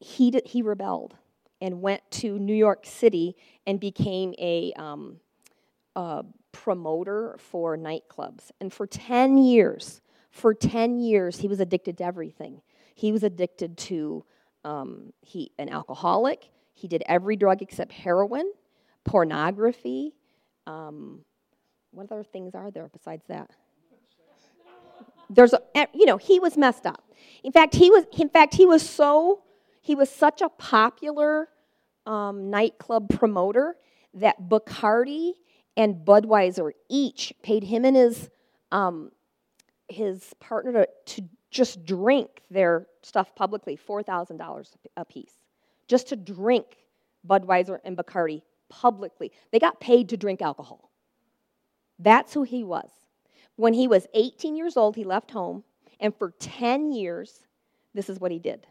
he, 0.00 0.40
he 0.46 0.62
rebelled 0.62 1.14
and 1.60 1.82
went 1.82 2.10
to 2.12 2.38
New 2.38 2.54
York 2.54 2.86
City 2.86 3.36
and 3.66 3.78
became 3.78 4.32
a, 4.38 4.72
um, 4.78 5.20
a 5.94 6.24
promoter 6.52 7.36
for 7.38 7.76
nightclubs. 7.76 8.50
And 8.62 8.72
for 8.72 8.86
10 8.86 9.36
years, 9.36 10.00
for 10.30 10.54
10 10.54 11.00
years, 11.00 11.40
he 11.40 11.48
was 11.48 11.60
addicted 11.60 11.98
to 11.98 12.04
everything. 12.04 12.62
He 12.96 13.12
was 13.12 13.22
addicted 13.22 13.76
to 13.76 14.24
um, 14.64 15.12
he 15.20 15.52
an 15.58 15.68
alcoholic. 15.68 16.50
He 16.74 16.88
did 16.88 17.02
every 17.06 17.36
drug 17.36 17.60
except 17.60 17.92
heroin, 17.92 18.50
pornography. 19.04 20.14
Um, 20.66 21.20
what 21.90 22.10
other 22.10 22.24
things 22.24 22.54
are 22.54 22.70
there 22.70 22.88
besides 22.92 23.22
that? 23.28 23.50
There's 25.28 25.52
a, 25.52 25.60
eh, 25.74 25.86
you 25.92 26.06
know, 26.06 26.16
he 26.16 26.40
was 26.40 26.56
messed 26.56 26.86
up. 26.86 27.04
In 27.44 27.52
fact, 27.52 27.74
he 27.74 27.90
was 27.90 28.06
in 28.18 28.30
fact 28.30 28.54
he 28.54 28.64
was 28.64 28.82
so 28.88 29.42
he 29.82 29.94
was 29.94 30.08
such 30.08 30.40
a 30.40 30.48
popular 30.48 31.48
um, 32.06 32.48
nightclub 32.48 33.10
promoter 33.10 33.76
that 34.14 34.48
Bacardi 34.48 35.32
and 35.76 35.96
Budweiser 35.96 36.70
each 36.88 37.34
paid 37.42 37.64
him 37.64 37.84
and 37.84 37.94
his 37.94 38.30
um, 38.72 39.10
his 39.88 40.34
partner 40.40 40.72
to, 40.72 40.88
to 41.14 41.28
just 41.56 41.84
drink 41.84 42.42
their 42.50 42.86
stuff 43.02 43.34
publicly, 43.34 43.76
$4,000 43.76 44.68
a 44.96 45.04
piece, 45.04 45.32
just 45.88 46.08
to 46.08 46.16
drink 46.16 46.66
Budweiser 47.26 47.78
and 47.84 47.96
Bacardi 47.96 48.42
publicly. 48.68 49.32
They 49.50 49.58
got 49.58 49.80
paid 49.80 50.10
to 50.10 50.16
drink 50.16 50.42
alcohol. 50.42 50.90
That's 51.98 52.34
who 52.34 52.42
he 52.42 52.62
was. 52.62 52.90
When 53.56 53.72
he 53.72 53.88
was 53.88 54.06
18 54.12 54.54
years 54.56 54.76
old, 54.76 54.96
he 54.96 55.04
left 55.04 55.30
home 55.30 55.64
And 55.98 56.14
for 56.14 56.32
10 56.38 56.92
years, 56.92 57.46
this 57.94 58.10
is 58.10 58.20
what 58.20 58.30
he 58.30 58.38
did. 58.38 58.66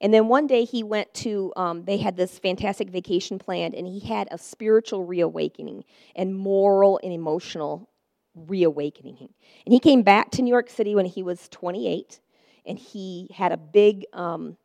And 0.00 0.12
then 0.12 0.26
one 0.26 0.48
day 0.48 0.64
he 0.64 0.82
went 0.82 1.12
to, 1.14 1.52
um, 1.56 1.84
they 1.84 1.98
had 1.98 2.16
this 2.16 2.38
fantastic 2.38 2.90
vacation 2.90 3.38
planned, 3.38 3.74
and 3.74 3.86
he 3.86 4.00
had 4.00 4.28
a 4.30 4.38
spiritual 4.38 5.04
reawakening 5.04 5.84
and 6.16 6.36
moral 6.36 6.98
and 7.02 7.12
emotional 7.12 7.88
reawakening. 8.34 9.30
And 9.66 9.72
he 9.72 9.80
came 9.80 10.02
back 10.02 10.30
to 10.32 10.42
New 10.42 10.50
York 10.50 10.70
City 10.70 10.94
when 10.94 11.06
he 11.06 11.22
was 11.22 11.48
28, 11.48 12.20
and 12.66 12.78
he 12.78 13.28
had 13.34 13.52
a 13.52 13.56
big, 13.56 14.04
um, 14.12 14.56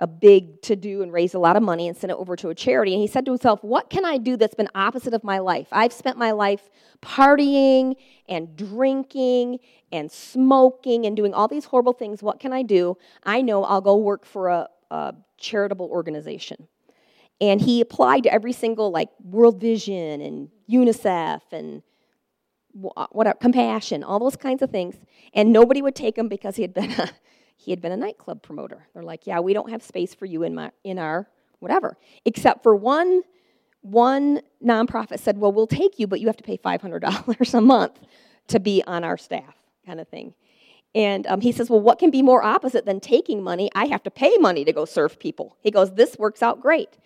a 0.00 0.06
big 0.06 0.60
to 0.62 0.76
do 0.76 1.02
and 1.02 1.12
raise 1.12 1.34
a 1.34 1.38
lot 1.38 1.56
of 1.56 1.62
money 1.62 1.88
and 1.88 1.96
send 1.96 2.10
it 2.10 2.16
over 2.16 2.36
to 2.36 2.50
a 2.50 2.54
charity. 2.54 2.92
And 2.92 3.00
he 3.00 3.06
said 3.06 3.24
to 3.26 3.32
himself, 3.32 3.62
What 3.64 3.90
can 3.90 4.04
I 4.04 4.18
do 4.18 4.36
that's 4.36 4.54
been 4.54 4.68
opposite 4.74 5.14
of 5.14 5.24
my 5.24 5.38
life? 5.38 5.68
I've 5.72 5.92
spent 5.92 6.18
my 6.18 6.32
life 6.32 6.68
partying 7.02 7.96
and 8.28 8.54
drinking 8.56 9.60
and 9.92 10.10
smoking 10.10 11.06
and 11.06 11.16
doing 11.16 11.32
all 11.32 11.48
these 11.48 11.64
horrible 11.64 11.92
things. 11.92 12.22
What 12.22 12.40
can 12.40 12.52
I 12.52 12.62
do? 12.62 12.98
I 13.24 13.42
know 13.42 13.64
I'll 13.64 13.80
go 13.80 13.96
work 13.96 14.24
for 14.26 14.48
a, 14.48 14.68
a 14.90 15.14
charitable 15.38 15.86
organization. 15.86 16.68
And 17.40 17.60
he 17.60 17.80
applied 17.80 18.22
to 18.22 18.32
every 18.32 18.52
single, 18.52 18.90
like, 18.90 19.10
World 19.22 19.60
Vision 19.60 20.22
and 20.22 20.48
UNICEF 20.70 21.42
and 21.52 21.82
whatever, 22.76 23.36
compassion, 23.38 24.04
all 24.04 24.18
those 24.18 24.36
kinds 24.36 24.62
of 24.62 24.70
things. 24.70 24.96
And 25.34 25.52
nobody 25.52 25.82
would 25.82 25.94
take 25.94 26.16
him 26.16 26.28
because 26.28 26.56
he 26.56 26.62
had 26.62 26.74
been 26.74 26.90
a 26.98 27.10
he 27.56 27.72
had 27.72 27.80
been 27.80 27.92
a 27.92 27.96
nightclub 27.96 28.42
promoter. 28.42 28.86
They're 28.94 29.02
like, 29.02 29.26
yeah, 29.26 29.40
we 29.40 29.52
don't 29.52 29.70
have 29.70 29.82
space 29.82 30.14
for 30.14 30.26
you 30.26 30.42
in, 30.42 30.54
my, 30.54 30.70
in 30.84 30.98
our 30.98 31.28
whatever. 31.58 31.96
Except 32.24 32.62
for 32.62 32.76
one, 32.76 33.22
one 33.80 34.42
nonprofit 34.64 35.18
said, 35.18 35.38
well, 35.38 35.52
we'll 35.52 35.66
take 35.66 35.98
you, 35.98 36.06
but 36.06 36.20
you 36.20 36.26
have 36.26 36.36
to 36.36 36.44
pay 36.44 36.58
$500 36.58 37.54
a 37.54 37.60
month 37.60 37.98
to 38.48 38.60
be 38.60 38.82
on 38.86 39.02
our 39.04 39.16
staff, 39.16 39.56
kind 39.84 40.00
of 40.00 40.08
thing. 40.08 40.34
And 40.94 41.26
um, 41.26 41.40
he 41.40 41.52
says, 41.52 41.68
well, 41.68 41.80
what 41.80 41.98
can 41.98 42.10
be 42.10 42.22
more 42.22 42.42
opposite 42.42 42.86
than 42.86 43.00
taking 43.00 43.42
money? 43.42 43.70
I 43.74 43.86
have 43.86 44.02
to 44.04 44.10
pay 44.10 44.36
money 44.38 44.64
to 44.64 44.72
go 44.72 44.84
serve 44.84 45.18
people. 45.18 45.56
He 45.60 45.70
goes, 45.70 45.94
this 45.94 46.16
works 46.18 46.42
out 46.42 46.60
great. 46.60 46.96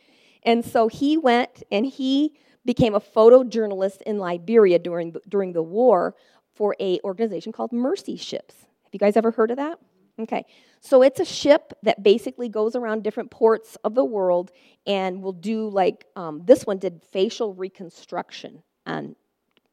And 0.42 0.64
so 0.64 0.88
he 0.88 1.16
went 1.16 1.62
and 1.70 1.86
he 1.86 2.34
became 2.64 2.94
a 2.94 3.00
photojournalist 3.00 4.02
in 4.02 4.18
Liberia 4.18 4.78
during 4.78 5.12
the, 5.12 5.20
during 5.28 5.52
the 5.52 5.62
war 5.62 6.14
for 6.54 6.76
a 6.80 7.00
organization 7.04 7.52
called 7.52 7.72
Mercy 7.72 8.16
Ships. 8.16 8.54
Have 8.84 8.92
you 8.92 8.98
guys 8.98 9.16
ever 9.16 9.30
heard 9.30 9.50
of 9.50 9.56
that? 9.56 9.78
Okay, 10.18 10.44
so 10.80 11.02
it's 11.02 11.20
a 11.20 11.24
ship 11.24 11.72
that 11.82 12.02
basically 12.02 12.48
goes 12.48 12.76
around 12.76 13.02
different 13.02 13.30
ports 13.30 13.76
of 13.84 13.94
the 13.94 14.04
world 14.04 14.50
and 14.86 15.22
will 15.22 15.32
do 15.32 15.68
like 15.68 16.04
um, 16.16 16.42
this 16.44 16.66
one 16.66 16.78
did 16.78 17.02
facial 17.10 17.54
reconstruction 17.54 18.62
on 18.86 19.16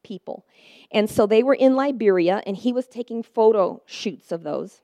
people. 0.02 0.46
And 0.90 1.10
so 1.10 1.26
they 1.26 1.42
were 1.42 1.54
in 1.54 1.76
Liberia 1.76 2.42
and 2.46 2.56
he 2.56 2.72
was 2.72 2.86
taking 2.86 3.22
photo 3.22 3.82
shoots 3.84 4.32
of 4.32 4.42
those. 4.42 4.80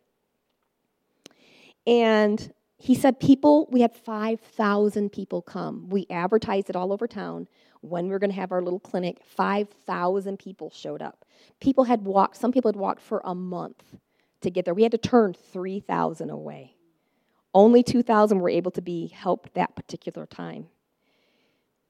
And 1.87 2.53
he 2.77 2.95
said, 2.95 3.21
People, 3.21 3.69
we 3.71 3.81
had 3.81 3.95
5,000 3.95 5.11
people 5.11 5.41
come. 5.41 5.89
We 5.89 6.07
advertised 6.11 6.69
it 6.69 6.77
all 6.77 6.93
over 6.93 7.07
town 7.07 7.49
when 7.85 8.07
we 8.07 8.11
were 8.11 8.19
going 8.19 8.31
to 8.31 8.37
have 8.37 8.53
our 8.53 8.63
little 8.63 8.81
clinic. 8.81 9.21
5,000 9.25 10.39
people 10.39 10.71
showed 10.71 11.03
up. 11.03 11.25
People 11.61 11.85
had 11.85 12.05
walked, 12.05 12.37
some 12.37 12.53
people 12.53 12.69
had 12.69 12.77
walked 12.77 13.03
for 13.03 13.21
a 13.25 13.35
month 13.35 13.83
to 14.41 14.51
get 14.51 14.65
there. 14.65 14.75
We 14.75 14.83
had 14.83 14.93
to 14.93 14.99
turn 14.99 15.35
3,000 15.35 16.31
away. 16.31 16.77
Only 17.53 17.83
2,000 17.83 18.41
were 18.41 18.49
able 18.49 18.71
to 18.73 18.83
be 18.83 19.09
helped 19.09 19.55
that 19.55 19.77
particular 19.77 20.27
time. 20.27 20.67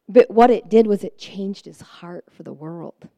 But 0.09 0.31
what 0.31 0.51
it 0.51 0.69
did 0.69 0.87
was 0.87 1.03
it 1.03 1.17
changed 1.17 1.65
his 1.65 1.81
heart 1.81 2.27
for 2.31 2.43
the 2.43 2.53
world. 2.53 3.09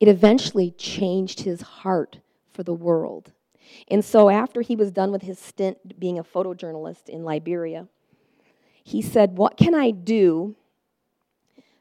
It 0.00 0.08
eventually 0.08 0.72
changed 0.72 1.40
his 1.40 1.60
heart 1.60 2.18
for 2.52 2.62
the 2.62 2.74
world. 2.74 3.32
And 3.88 4.04
so, 4.04 4.28
after 4.30 4.62
he 4.62 4.74
was 4.74 4.90
done 4.90 5.12
with 5.12 5.22
his 5.22 5.38
stint 5.38 6.00
being 6.00 6.18
a 6.18 6.24
photojournalist 6.24 7.08
in 7.08 7.22
Liberia, 7.22 7.86
he 8.82 9.00
said, 9.00 9.36
What 9.36 9.56
can 9.56 9.74
I 9.74 9.92
do 9.92 10.56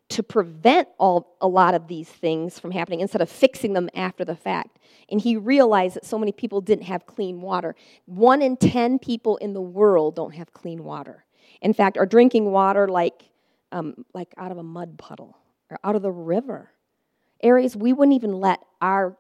to 0.10 0.24
prevent 0.24 0.88
all, 0.98 1.36
a 1.40 1.48
lot 1.48 1.76
of 1.76 1.88
these 1.88 2.10
things 2.10 2.60
from 2.60 2.72
happening 2.72 3.00
instead 3.00 3.22
of 3.22 3.30
fixing 3.30 3.74
them 3.74 3.90
after 3.94 4.26
the 4.26 4.36
fact. 4.36 4.80
And 5.10 5.22
he 5.22 5.38
realized 5.38 5.96
that 5.96 6.06
so 6.06 6.18
many 6.18 6.32
people 6.32 6.62
didn't 6.62 6.86
have 6.86 7.06
clean 7.06 7.42
water. 7.42 7.76
One 8.06 8.42
in 8.42 8.58
10 8.58 9.00
people 9.00 9.38
in 9.38 9.54
the 9.54 9.62
world 9.62 10.16
don't 10.16 10.34
have 10.34 10.52
clean 10.52 10.84
water. 10.84 11.26
In 11.62 11.74
fact, 11.74 11.98
are 11.98 12.08
drinking 12.08 12.52
water 12.52 12.88
like, 12.88 13.30
um, 13.72 14.06
like 14.14 14.34
out 14.38 14.52
of 14.52 14.58
a 14.58 14.64
mud 14.64 14.98
puddle 14.98 15.38
or 15.70 15.80
out 15.84 15.96
of 15.96 16.02
the 16.02 16.12
river. 16.12 16.72
Areas 17.42 17.76
we 17.76 17.94
wouldn't 17.94 18.16
even 18.16 18.40
let 18.40 18.60
our 18.82 19.16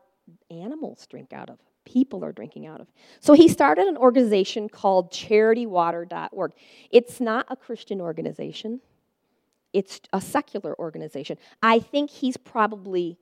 animals 0.49 1.05
drink 1.07 1.33
out 1.33 1.49
of. 1.49 1.59
People 1.85 2.25
are 2.25 2.31
drinking 2.31 2.65
out 2.65 2.81
of. 2.81 2.87
So 3.19 3.33
he 3.33 3.47
started 3.47 3.87
an 3.87 3.97
organization 3.97 4.69
called 4.69 5.11
charitywater.org. 5.11 6.51
It's 6.91 7.19
not 7.19 7.45
a 7.49 7.55
Christian 7.55 8.01
organization 8.01 8.81
it's 9.73 10.01
a 10.13 10.21
secular 10.21 10.77
organization. 10.79 11.37
I 11.61 11.79
think 11.79 12.09
he's 12.09 12.37
probably 12.37 13.17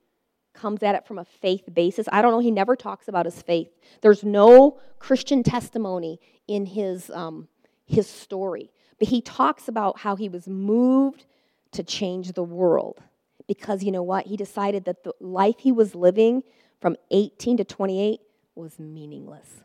comes 0.53 0.81
at 0.81 0.95
it 0.95 1.05
from 1.05 1.19
a 1.19 1.25
faith 1.25 1.63
basis. 1.73 2.07
I 2.11 2.21
don't 2.21 2.31
know. 2.31 2.39
He 2.39 2.51
never 2.51 2.75
talks 2.75 3.07
about 3.07 3.25
his 3.25 3.41
faith. 3.41 3.69
There's 4.01 4.23
no 4.23 4.79
Christian 4.99 5.43
testimony 5.43 6.19
in 6.47 6.65
his 6.65 7.09
um, 7.11 7.47
his 7.85 8.07
story, 8.07 8.71
but 8.99 9.07
he 9.07 9.21
talks 9.21 9.67
about 9.67 9.99
how 9.99 10.15
he 10.15 10.29
was 10.29 10.47
moved 10.47 11.25
to 11.71 11.83
change 11.83 12.33
the 12.33 12.43
world 12.43 13.01
because 13.47 13.83
you 13.83 13.91
know 13.91 14.03
what? 14.03 14.25
He 14.25 14.35
decided 14.35 14.85
that 14.85 15.03
the 15.03 15.13
life 15.19 15.55
he 15.59 15.71
was 15.71 15.95
living 15.95 16.43
from 16.81 16.95
18 17.11 17.57
to 17.57 17.63
28 17.63 18.19
was 18.55 18.79
meaningless 18.79 19.61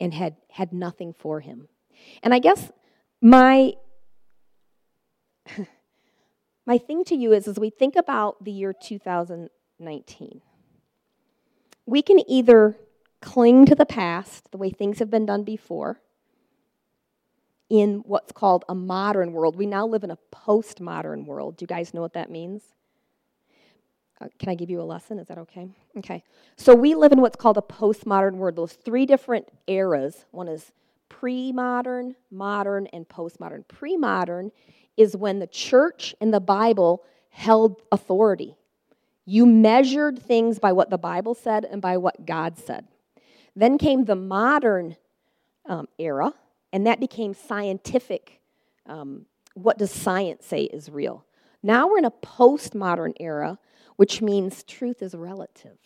and 0.00 0.12
had 0.12 0.36
had 0.50 0.72
nothing 0.72 1.12
for 1.12 1.40
him. 1.40 1.68
And 2.22 2.34
I 2.34 2.38
guess 2.38 2.70
my 3.20 3.72
my 6.66 6.78
thing 6.78 7.04
to 7.04 7.14
you 7.14 7.32
is 7.32 7.46
as 7.46 7.58
we 7.58 7.70
think 7.70 7.94
about 7.94 8.44
the 8.44 8.50
year 8.50 8.72
2019, 8.72 10.42
we 11.86 12.02
can 12.02 12.28
either 12.28 12.76
cling 13.20 13.64
to 13.66 13.74
the 13.74 13.86
past, 13.86 14.50
the 14.50 14.58
way 14.58 14.70
things 14.70 14.98
have 14.98 15.10
been 15.10 15.24
done 15.24 15.44
before, 15.44 16.00
in 17.70 18.02
what's 18.06 18.32
called 18.32 18.64
a 18.68 18.74
modern 18.74 19.32
world. 19.32 19.56
We 19.56 19.66
now 19.66 19.86
live 19.86 20.04
in 20.04 20.10
a 20.10 20.18
postmodern 20.32 21.24
world. 21.24 21.56
Do 21.56 21.62
you 21.62 21.66
guys 21.68 21.94
know 21.94 22.00
what 22.00 22.12
that 22.14 22.30
means? 22.30 22.62
Uh, 24.20 24.28
can 24.38 24.48
I 24.48 24.54
give 24.54 24.70
you 24.70 24.80
a 24.80 24.84
lesson? 24.84 25.18
Is 25.18 25.28
that 25.28 25.38
okay? 25.38 25.68
Okay. 25.98 26.24
So 26.56 26.74
we 26.74 26.94
live 26.94 27.12
in 27.12 27.20
what's 27.20 27.36
called 27.36 27.58
a 27.58 27.62
postmodern 27.62 28.34
world. 28.36 28.56
Those 28.56 28.72
three 28.72 29.04
different 29.04 29.48
eras. 29.66 30.24
One 30.30 30.48
is 30.48 30.72
pre 31.08 31.52
modern, 31.52 32.14
and 32.30 33.08
postmodern. 33.08 33.68
Pre 33.68 33.96
modern 33.96 34.52
is 34.96 35.16
when 35.16 35.38
the 35.38 35.46
church 35.46 36.14
and 36.20 36.32
the 36.32 36.40
Bible 36.40 37.02
held 37.30 37.82
authority. 37.92 38.56
You 39.24 39.44
measured 39.44 40.22
things 40.22 40.58
by 40.58 40.72
what 40.72 40.90
the 40.90 40.98
Bible 40.98 41.34
said 41.34 41.64
and 41.64 41.82
by 41.82 41.96
what 41.96 42.24
God 42.24 42.58
said. 42.58 42.86
Then 43.54 43.78
came 43.78 44.04
the 44.04 44.14
modern 44.14 44.96
um, 45.66 45.88
era, 45.98 46.32
and 46.72 46.86
that 46.86 47.00
became 47.00 47.34
scientific. 47.34 48.40
Um, 48.86 49.26
what 49.54 49.78
does 49.78 49.90
science 49.90 50.46
say 50.46 50.62
is 50.62 50.88
real? 50.88 51.24
Now 51.62 51.88
we're 51.88 51.98
in 51.98 52.04
a 52.04 52.10
postmodern 52.10 53.14
era, 53.18 53.58
which 53.96 54.22
means 54.22 54.62
truth 54.62 55.02
is 55.02 55.14
relative. 55.14 55.78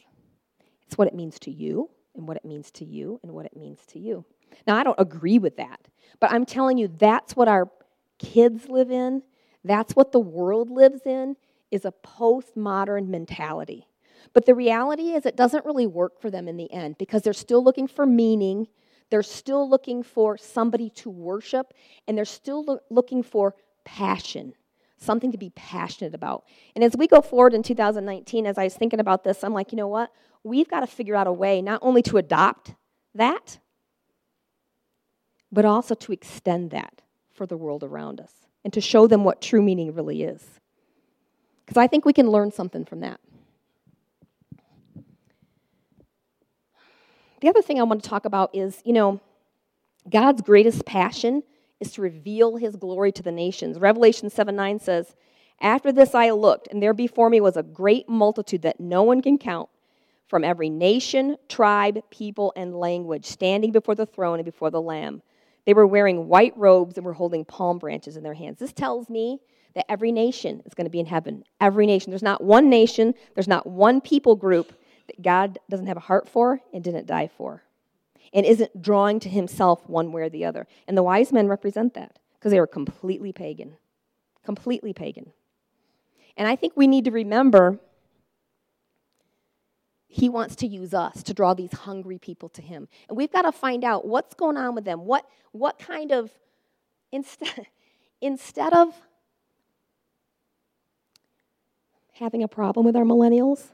It's 0.86 0.98
what 0.98 1.08
it 1.08 1.14
means 1.14 1.38
to 1.40 1.50
you, 1.50 1.88
and 2.14 2.26
what 2.28 2.36
it 2.36 2.44
means 2.44 2.70
to 2.72 2.84
you, 2.84 3.20
and 3.22 3.32
what 3.32 3.46
it 3.46 3.56
means 3.56 3.86
to 3.86 3.98
you. 3.98 4.24
Now, 4.66 4.76
I 4.76 4.82
don't 4.82 4.98
agree 4.98 5.38
with 5.38 5.56
that, 5.56 5.80
but 6.18 6.32
I'm 6.32 6.44
telling 6.44 6.76
you 6.76 6.88
that's 6.88 7.36
what 7.36 7.48
our 7.48 7.70
kids 8.20 8.68
live 8.68 8.90
in, 8.90 9.22
that's 9.64 9.96
what 9.96 10.12
the 10.12 10.20
world 10.20 10.70
lives 10.70 11.02
in, 11.04 11.36
is 11.70 11.84
a 11.84 11.92
postmodern 11.92 13.08
mentality. 13.08 13.86
But 14.32 14.46
the 14.46 14.54
reality 14.54 15.10
is, 15.10 15.26
it 15.26 15.36
doesn't 15.36 15.64
really 15.64 15.86
work 15.86 16.20
for 16.20 16.30
them 16.30 16.46
in 16.46 16.56
the 16.56 16.70
end 16.72 16.98
because 16.98 17.22
they're 17.22 17.32
still 17.32 17.64
looking 17.64 17.88
for 17.88 18.06
meaning, 18.06 18.68
they're 19.10 19.22
still 19.22 19.68
looking 19.68 20.02
for 20.02 20.36
somebody 20.36 20.90
to 20.90 21.10
worship, 21.10 21.72
and 22.06 22.16
they're 22.16 22.24
still 22.24 22.64
lo- 22.64 22.80
looking 22.90 23.22
for 23.22 23.56
passion, 23.84 24.52
something 24.98 25.32
to 25.32 25.38
be 25.38 25.50
passionate 25.50 26.14
about. 26.14 26.44
And 26.74 26.84
as 26.84 26.96
we 26.96 27.08
go 27.08 27.20
forward 27.20 27.54
in 27.54 27.62
2019, 27.62 28.46
as 28.46 28.58
I 28.58 28.64
was 28.64 28.74
thinking 28.74 29.00
about 29.00 29.24
this, 29.24 29.42
I'm 29.42 29.54
like, 29.54 29.72
you 29.72 29.76
know 29.76 29.88
what? 29.88 30.12
We've 30.44 30.68
got 30.68 30.80
to 30.80 30.86
figure 30.86 31.16
out 31.16 31.26
a 31.26 31.32
way 31.32 31.60
not 31.60 31.80
only 31.82 32.02
to 32.02 32.18
adopt 32.18 32.74
that, 33.14 33.58
but 35.50 35.64
also 35.64 35.94
to 35.94 36.12
extend 36.12 36.70
that 36.70 37.02
for 37.40 37.46
the 37.46 37.56
world 37.56 37.82
around 37.82 38.20
us 38.20 38.34
and 38.64 38.72
to 38.74 38.82
show 38.82 39.06
them 39.06 39.24
what 39.24 39.40
true 39.40 39.62
meaning 39.62 39.94
really 39.94 40.22
is. 40.22 40.60
Because 41.64 41.78
I 41.78 41.86
think 41.86 42.04
we 42.04 42.12
can 42.12 42.30
learn 42.30 42.52
something 42.52 42.84
from 42.84 43.00
that. 43.00 43.18
The 47.40 47.48
other 47.48 47.62
thing 47.62 47.80
I 47.80 47.84
want 47.84 48.02
to 48.02 48.08
talk 48.10 48.26
about 48.26 48.54
is, 48.54 48.82
you 48.84 48.92
know, 48.92 49.22
God's 50.10 50.42
greatest 50.42 50.84
passion 50.84 51.42
is 51.80 51.92
to 51.92 52.02
reveal 52.02 52.56
his 52.56 52.76
glory 52.76 53.10
to 53.12 53.22
the 53.22 53.32
nations. 53.32 53.78
Revelation 53.78 54.28
7 54.28 54.54
9 54.54 54.78
says, 54.78 55.14
After 55.62 55.92
this 55.92 56.14
I 56.14 56.32
looked, 56.32 56.68
and 56.70 56.82
there 56.82 56.92
before 56.92 57.30
me 57.30 57.40
was 57.40 57.56
a 57.56 57.62
great 57.62 58.06
multitude 58.06 58.60
that 58.60 58.80
no 58.80 59.02
one 59.02 59.22
can 59.22 59.38
count, 59.38 59.70
from 60.28 60.44
every 60.44 60.68
nation, 60.68 61.38
tribe, 61.48 62.02
people, 62.10 62.52
and 62.54 62.78
language, 62.78 63.24
standing 63.24 63.72
before 63.72 63.94
the 63.94 64.04
throne 64.04 64.40
and 64.40 64.44
before 64.44 64.70
the 64.70 64.82
Lamb. 64.82 65.22
They 65.66 65.74
were 65.74 65.86
wearing 65.86 66.28
white 66.28 66.56
robes 66.56 66.96
and 66.96 67.04
were 67.04 67.12
holding 67.12 67.44
palm 67.44 67.78
branches 67.78 68.16
in 68.16 68.22
their 68.22 68.34
hands. 68.34 68.58
This 68.58 68.72
tells 68.72 69.08
me 69.08 69.40
that 69.74 69.90
every 69.90 70.12
nation 70.12 70.62
is 70.66 70.74
going 70.74 70.86
to 70.86 70.90
be 70.90 71.00
in 71.00 71.06
heaven. 71.06 71.44
Every 71.60 71.86
nation. 71.86 72.10
There's 72.10 72.22
not 72.22 72.42
one 72.42 72.68
nation, 72.68 73.14
there's 73.34 73.48
not 73.48 73.66
one 73.66 74.00
people 74.00 74.36
group 74.36 74.72
that 75.06 75.22
God 75.22 75.58
doesn't 75.68 75.86
have 75.86 75.96
a 75.96 76.00
heart 76.00 76.28
for 76.28 76.60
and 76.72 76.82
didn't 76.82 77.06
die 77.06 77.28
for, 77.36 77.62
and 78.32 78.46
isn't 78.46 78.82
drawing 78.82 79.20
to 79.20 79.28
himself 79.28 79.88
one 79.88 80.12
way 80.12 80.22
or 80.22 80.28
the 80.28 80.44
other. 80.44 80.66
And 80.88 80.96
the 80.96 81.02
wise 81.02 81.32
men 81.32 81.48
represent 81.48 81.94
that 81.94 82.18
because 82.38 82.52
they 82.52 82.60
were 82.60 82.66
completely 82.66 83.32
pagan. 83.32 83.76
Completely 84.44 84.92
pagan. 84.92 85.32
And 86.36 86.48
I 86.48 86.56
think 86.56 86.72
we 86.74 86.86
need 86.86 87.04
to 87.04 87.10
remember 87.10 87.78
he 90.12 90.28
wants 90.28 90.56
to 90.56 90.66
use 90.66 90.92
us 90.92 91.22
to 91.22 91.32
draw 91.32 91.54
these 91.54 91.72
hungry 91.72 92.18
people 92.18 92.48
to 92.48 92.60
him. 92.60 92.88
And 93.08 93.16
we've 93.16 93.30
got 93.30 93.42
to 93.42 93.52
find 93.52 93.84
out 93.84 94.04
what's 94.04 94.34
going 94.34 94.56
on 94.56 94.74
with 94.74 94.84
them. 94.84 95.04
What, 95.04 95.24
what 95.52 95.78
kind 95.78 96.10
of, 96.10 96.32
instead, 97.12 97.66
instead 98.20 98.72
of 98.72 98.92
having 102.14 102.42
a 102.42 102.48
problem 102.48 102.84
with 102.84 102.96
our 102.96 103.04
millennials, 103.04 103.68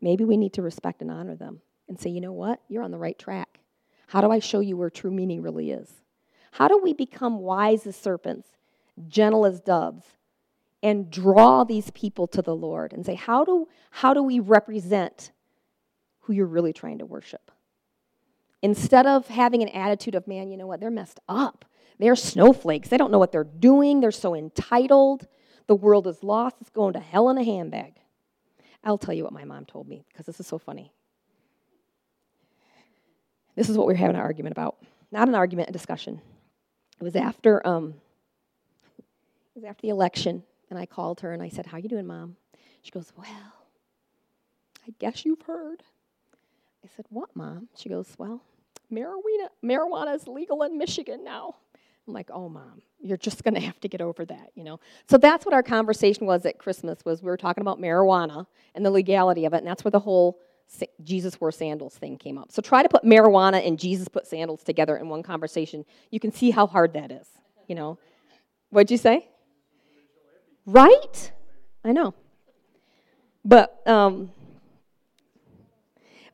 maybe 0.00 0.24
we 0.24 0.36
need 0.36 0.52
to 0.54 0.62
respect 0.62 1.02
and 1.02 1.10
honor 1.10 1.36
them 1.36 1.60
and 1.88 2.00
say, 2.00 2.10
you 2.10 2.20
know 2.20 2.32
what? 2.32 2.60
You're 2.68 2.82
on 2.82 2.90
the 2.90 2.98
right 2.98 3.16
track. 3.16 3.60
How 4.08 4.20
do 4.20 4.32
I 4.32 4.40
show 4.40 4.58
you 4.58 4.76
where 4.76 4.90
true 4.90 5.12
meaning 5.12 5.40
really 5.40 5.70
is? 5.70 5.88
How 6.50 6.66
do 6.66 6.80
we 6.82 6.94
become 6.94 7.38
wise 7.38 7.86
as 7.86 7.94
serpents, 7.94 8.48
gentle 9.06 9.46
as 9.46 9.60
doves, 9.60 10.04
and 10.82 11.12
draw 11.12 11.62
these 11.62 11.92
people 11.92 12.26
to 12.26 12.42
the 12.42 12.56
Lord 12.56 12.92
and 12.92 13.06
say, 13.06 13.14
how 13.14 13.44
do, 13.44 13.68
how 13.92 14.12
do 14.14 14.22
we 14.24 14.40
represent 14.40 15.30
who 16.26 16.32
you're 16.32 16.46
really 16.46 16.72
trying 16.72 16.98
to 16.98 17.06
worship. 17.06 17.50
Instead 18.62 19.06
of 19.06 19.28
having 19.28 19.62
an 19.62 19.68
attitude 19.68 20.16
of, 20.16 20.26
man, 20.26 20.50
you 20.50 20.56
know 20.56 20.66
what, 20.66 20.80
they're 20.80 20.90
messed 20.90 21.20
up. 21.28 21.64
They're 22.00 22.16
snowflakes. 22.16 22.88
They 22.88 22.96
don't 22.96 23.12
know 23.12 23.18
what 23.18 23.30
they're 23.30 23.44
doing. 23.44 24.00
They're 24.00 24.10
so 24.10 24.34
entitled. 24.34 25.28
The 25.68 25.76
world 25.76 26.06
is 26.08 26.22
lost. 26.22 26.56
It's 26.60 26.70
going 26.70 26.94
to 26.94 27.00
hell 27.00 27.30
in 27.30 27.38
a 27.38 27.44
handbag. 27.44 27.94
I'll 28.82 28.98
tell 28.98 29.14
you 29.14 29.24
what 29.24 29.32
my 29.32 29.44
mom 29.44 29.66
told 29.66 29.88
me 29.88 30.04
because 30.08 30.26
this 30.26 30.40
is 30.40 30.46
so 30.46 30.58
funny. 30.58 30.92
This 33.54 33.68
is 33.68 33.78
what 33.78 33.86
we 33.86 33.94
were 33.94 33.98
having 33.98 34.16
an 34.16 34.22
argument 34.22 34.52
about. 34.52 34.76
Not 35.10 35.28
an 35.28 35.34
argument, 35.34 35.70
a 35.70 35.72
discussion. 35.72 36.20
It 37.00 37.04
was 37.04 37.16
after 37.16 37.66
um, 37.66 37.94
it 38.98 39.04
was 39.54 39.64
after 39.64 39.82
the 39.82 39.90
election, 39.90 40.42
and 40.70 40.78
I 40.78 40.86
called 40.86 41.20
her 41.20 41.32
and 41.32 41.42
I 41.42 41.48
said, 41.48 41.66
"How 41.66 41.78
you 41.78 41.88
doing, 41.88 42.06
mom?" 42.06 42.36
She 42.82 42.90
goes, 42.90 43.12
"Well, 43.16 43.26
I 44.86 44.94
guess 44.98 45.24
you've 45.24 45.42
heard." 45.42 45.82
I 46.84 46.88
said, 46.96 47.06
What, 47.10 47.34
Mom? 47.34 47.68
She 47.76 47.88
goes, 47.88 48.14
Well, 48.18 48.42
marijuana, 48.92 49.48
marijuana 49.64 50.14
is 50.14 50.26
legal 50.26 50.62
in 50.62 50.78
Michigan 50.78 51.24
now. 51.24 51.56
I'm 52.06 52.14
like, 52.14 52.30
oh, 52.32 52.48
mom, 52.48 52.82
you're 53.00 53.16
just 53.16 53.42
going 53.42 53.54
to 53.54 53.60
have 53.60 53.80
to 53.80 53.88
get 53.88 54.00
over 54.00 54.24
that, 54.26 54.52
you 54.54 54.62
know. 54.62 54.78
So 55.10 55.18
that's 55.18 55.44
what 55.44 55.52
our 55.52 55.62
conversation 55.62 56.24
was 56.26 56.46
at 56.46 56.58
Christmas. 56.58 57.04
Was 57.04 57.20
we 57.20 57.26
were 57.26 57.36
talking 57.36 57.62
about 57.62 57.80
marijuana 57.80 58.46
and 58.74 58.86
the 58.86 58.90
legality 58.90 59.44
of 59.44 59.54
it, 59.54 59.58
and 59.58 59.66
that's 59.66 59.84
where 59.84 59.90
the 59.90 59.98
whole 59.98 60.38
Jesus 61.02 61.40
wore 61.40 61.52
sandals 61.52 61.96
thing 61.96 62.16
came 62.16 62.38
up. 62.38 62.52
So 62.52 62.62
try 62.62 62.82
to 62.82 62.88
put 62.88 63.04
marijuana 63.04 63.66
and 63.66 63.78
Jesus 63.78 64.08
put 64.08 64.26
sandals 64.26 64.62
together 64.62 64.96
in 64.96 65.08
one 65.08 65.22
conversation. 65.22 65.84
You 66.10 66.20
can 66.20 66.32
see 66.32 66.50
how 66.50 66.66
hard 66.66 66.92
that 66.94 67.10
is, 67.10 67.26
you 67.66 67.74
know. 67.74 67.98
What'd 68.70 68.90
you 68.90 68.96
say? 68.96 69.28
Right? 70.64 71.32
I 71.84 71.92
know. 71.92 72.14
But 73.44 73.80
um, 73.86 74.32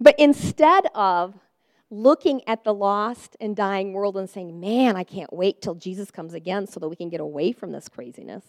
but 0.02 0.14
instead 0.18 0.86
of 0.94 1.34
looking 1.90 2.40
at 2.48 2.64
the 2.64 2.72
lost 2.72 3.36
and 3.40 3.54
dying 3.54 3.92
world 3.92 4.16
and 4.16 4.28
saying, 4.28 4.58
man, 4.58 4.96
I 4.96 5.04
can't 5.04 5.32
wait 5.32 5.60
till 5.60 5.74
Jesus 5.74 6.10
comes 6.10 6.32
again 6.32 6.66
so 6.66 6.80
that 6.80 6.88
we 6.88 6.96
can 6.96 7.10
get 7.10 7.20
away 7.20 7.52
from 7.52 7.70
this 7.70 7.88
craziness, 7.88 8.44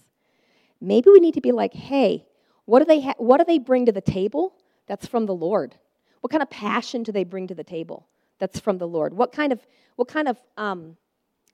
maybe 0.79 1.09
we 1.09 1.19
need 1.19 1.33
to 1.33 1.41
be 1.41 1.51
like, 1.51 1.73
hey, 1.73 2.25
what 2.65 2.79
do 2.79 2.85
they, 2.85 3.01
ha- 3.01 3.15
what 3.17 3.37
do 3.37 3.45
they 3.45 3.59
bring 3.59 3.85
to 3.85 3.91
the 3.91 4.01
table 4.01 4.55
that's 4.87 5.05
from 5.05 5.25
the 5.25 5.35
Lord? 5.35 5.75
What 6.21 6.31
kind 6.31 6.41
of 6.41 6.49
passion 6.49 7.03
do 7.03 7.11
they 7.11 7.25
bring 7.25 7.47
to 7.47 7.55
the 7.55 7.65
table 7.65 8.07
that's 8.39 8.59
from 8.59 8.77
the 8.77 8.87
Lord? 8.87 9.13
What 9.13 9.33
kind 9.33 9.51
of, 9.51 9.59
what 9.97 10.07
kind 10.07 10.29
of 10.29 10.37
um, 10.55 10.95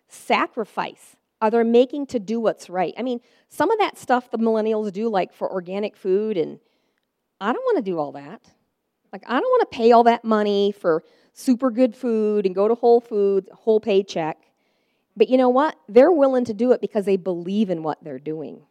sacrifice 0.07 1.15
are 1.41 1.49
they 1.49 1.63
making 1.63 2.05
to 2.07 2.19
do 2.19 2.39
what's 2.39 2.69
right? 2.69 2.93
I 2.97 3.01
mean, 3.01 3.19
some 3.49 3.71
of 3.71 3.79
that 3.79 3.97
stuff 3.97 4.29
the 4.29 4.37
millennials 4.37 4.93
do, 4.93 5.09
like 5.09 5.33
for 5.33 5.51
organic 5.51 5.97
food, 5.97 6.37
and 6.37 6.59
I 7.41 7.51
don't 7.51 7.63
want 7.63 7.77
to 7.77 7.91
do 7.91 7.97
all 7.97 8.11
that. 8.11 8.41
Like, 9.11 9.23
I 9.27 9.39
don't 9.39 9.49
want 9.49 9.71
to 9.71 9.77
pay 9.77 9.91
all 9.91 10.03
that 10.03 10.23
money 10.23 10.71
for 10.71 11.03
super 11.33 11.71
good 11.71 11.95
food 11.95 12.45
and 12.45 12.53
go 12.53 12.67
to 12.67 12.75
Whole 12.75 13.01
Foods, 13.01 13.49
whole 13.53 13.79
paycheck. 13.79 14.37
But 15.15 15.29
you 15.29 15.37
know 15.37 15.49
what? 15.49 15.75
They're 15.87 16.11
willing 16.11 16.45
to 16.45 16.53
do 16.53 16.71
it 16.71 16.81
because 16.81 17.05
they 17.05 17.17
believe 17.17 17.69
in 17.69 17.83
what 17.83 18.03
they're 18.03 18.19
doing. 18.19 18.61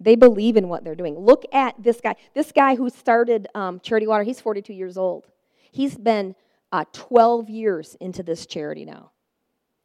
They 0.00 0.16
believe 0.16 0.56
in 0.56 0.68
what 0.68 0.84
they're 0.84 0.96
doing. 0.96 1.16
Look 1.18 1.44
at 1.52 1.80
this 1.80 2.00
guy. 2.00 2.16
This 2.34 2.50
guy 2.50 2.74
who 2.74 2.90
started 2.90 3.48
um, 3.54 3.80
Charity 3.80 4.06
Water, 4.06 4.24
he's 4.24 4.40
42 4.40 4.72
years 4.72 4.96
old. 4.96 5.26
He's 5.70 5.96
been 5.96 6.34
uh, 6.72 6.84
12 6.92 7.48
years 7.48 7.96
into 8.00 8.22
this 8.22 8.46
charity 8.46 8.84
now. 8.84 9.12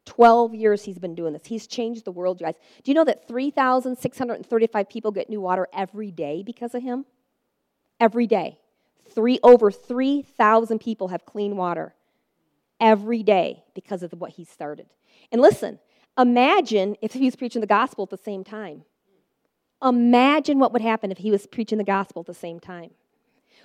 12 0.06 0.54
years 0.54 0.84
he's 0.84 0.98
been 0.98 1.14
doing 1.14 1.34
this. 1.34 1.46
He's 1.46 1.66
changed 1.66 2.04
the 2.04 2.10
world, 2.12 2.40
you 2.40 2.46
guys. 2.46 2.54
Do 2.82 2.90
you 2.90 2.94
know 2.94 3.04
that 3.04 3.28
3,635 3.28 4.88
people 4.88 5.12
get 5.12 5.28
new 5.28 5.40
water 5.40 5.68
every 5.72 6.10
day 6.10 6.42
because 6.42 6.74
of 6.74 6.82
him? 6.82 7.04
Every 8.00 8.26
day. 8.26 8.58
Three, 9.18 9.40
over 9.42 9.72
3,000 9.72 10.78
people 10.78 11.08
have 11.08 11.26
clean 11.26 11.56
water 11.56 11.92
every 12.78 13.24
day 13.24 13.64
because 13.74 14.04
of 14.04 14.12
what 14.12 14.30
he 14.30 14.44
started. 14.44 14.86
And 15.32 15.42
listen, 15.42 15.80
imagine 16.16 16.94
if 17.02 17.14
he 17.14 17.24
was 17.24 17.34
preaching 17.34 17.60
the 17.60 17.66
gospel 17.66 18.04
at 18.04 18.10
the 18.10 18.16
same 18.16 18.44
time. 18.44 18.84
Imagine 19.82 20.60
what 20.60 20.72
would 20.72 20.82
happen 20.82 21.10
if 21.10 21.18
he 21.18 21.32
was 21.32 21.48
preaching 21.48 21.78
the 21.78 21.84
gospel 21.84 22.20
at 22.20 22.26
the 22.26 22.32
same 22.32 22.60
time. 22.60 22.92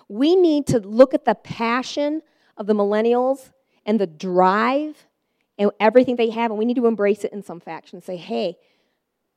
We 0.07 0.35
need 0.35 0.65
to 0.67 0.79
look 0.79 1.13
at 1.13 1.23
the 1.23 1.35
passion 1.35 2.23
of 2.57 2.65
the 2.65 2.73
millennials 2.73 3.51
and 3.85 3.99
the 3.99 4.07
drive 4.07 5.05
and 5.59 5.69
everything 5.79 6.15
they 6.15 6.31
have, 6.31 6.49
and 6.49 6.57
we 6.57 6.65
need 6.65 6.77
to 6.77 6.87
embrace 6.87 7.23
it 7.23 7.31
in 7.31 7.43
some 7.43 7.59
fashion 7.59 7.97
and 7.97 8.03
say, 8.03 8.17
hey, 8.17 8.57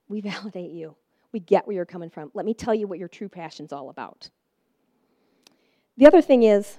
we 0.08 0.20
validate 0.22 0.70
you. 0.70 0.96
We 1.30 1.40
get 1.40 1.66
where 1.66 1.76
you're 1.76 1.84
coming 1.84 2.08
from. 2.08 2.30
Let 2.32 2.46
me 2.46 2.54
tell 2.54 2.74
you 2.74 2.86
what 2.86 2.98
your 2.98 3.08
true 3.08 3.28
passion's 3.28 3.70
all 3.70 3.90
about. 3.90 4.30
The 5.96 6.06
other 6.06 6.20
thing 6.20 6.42
is, 6.42 6.78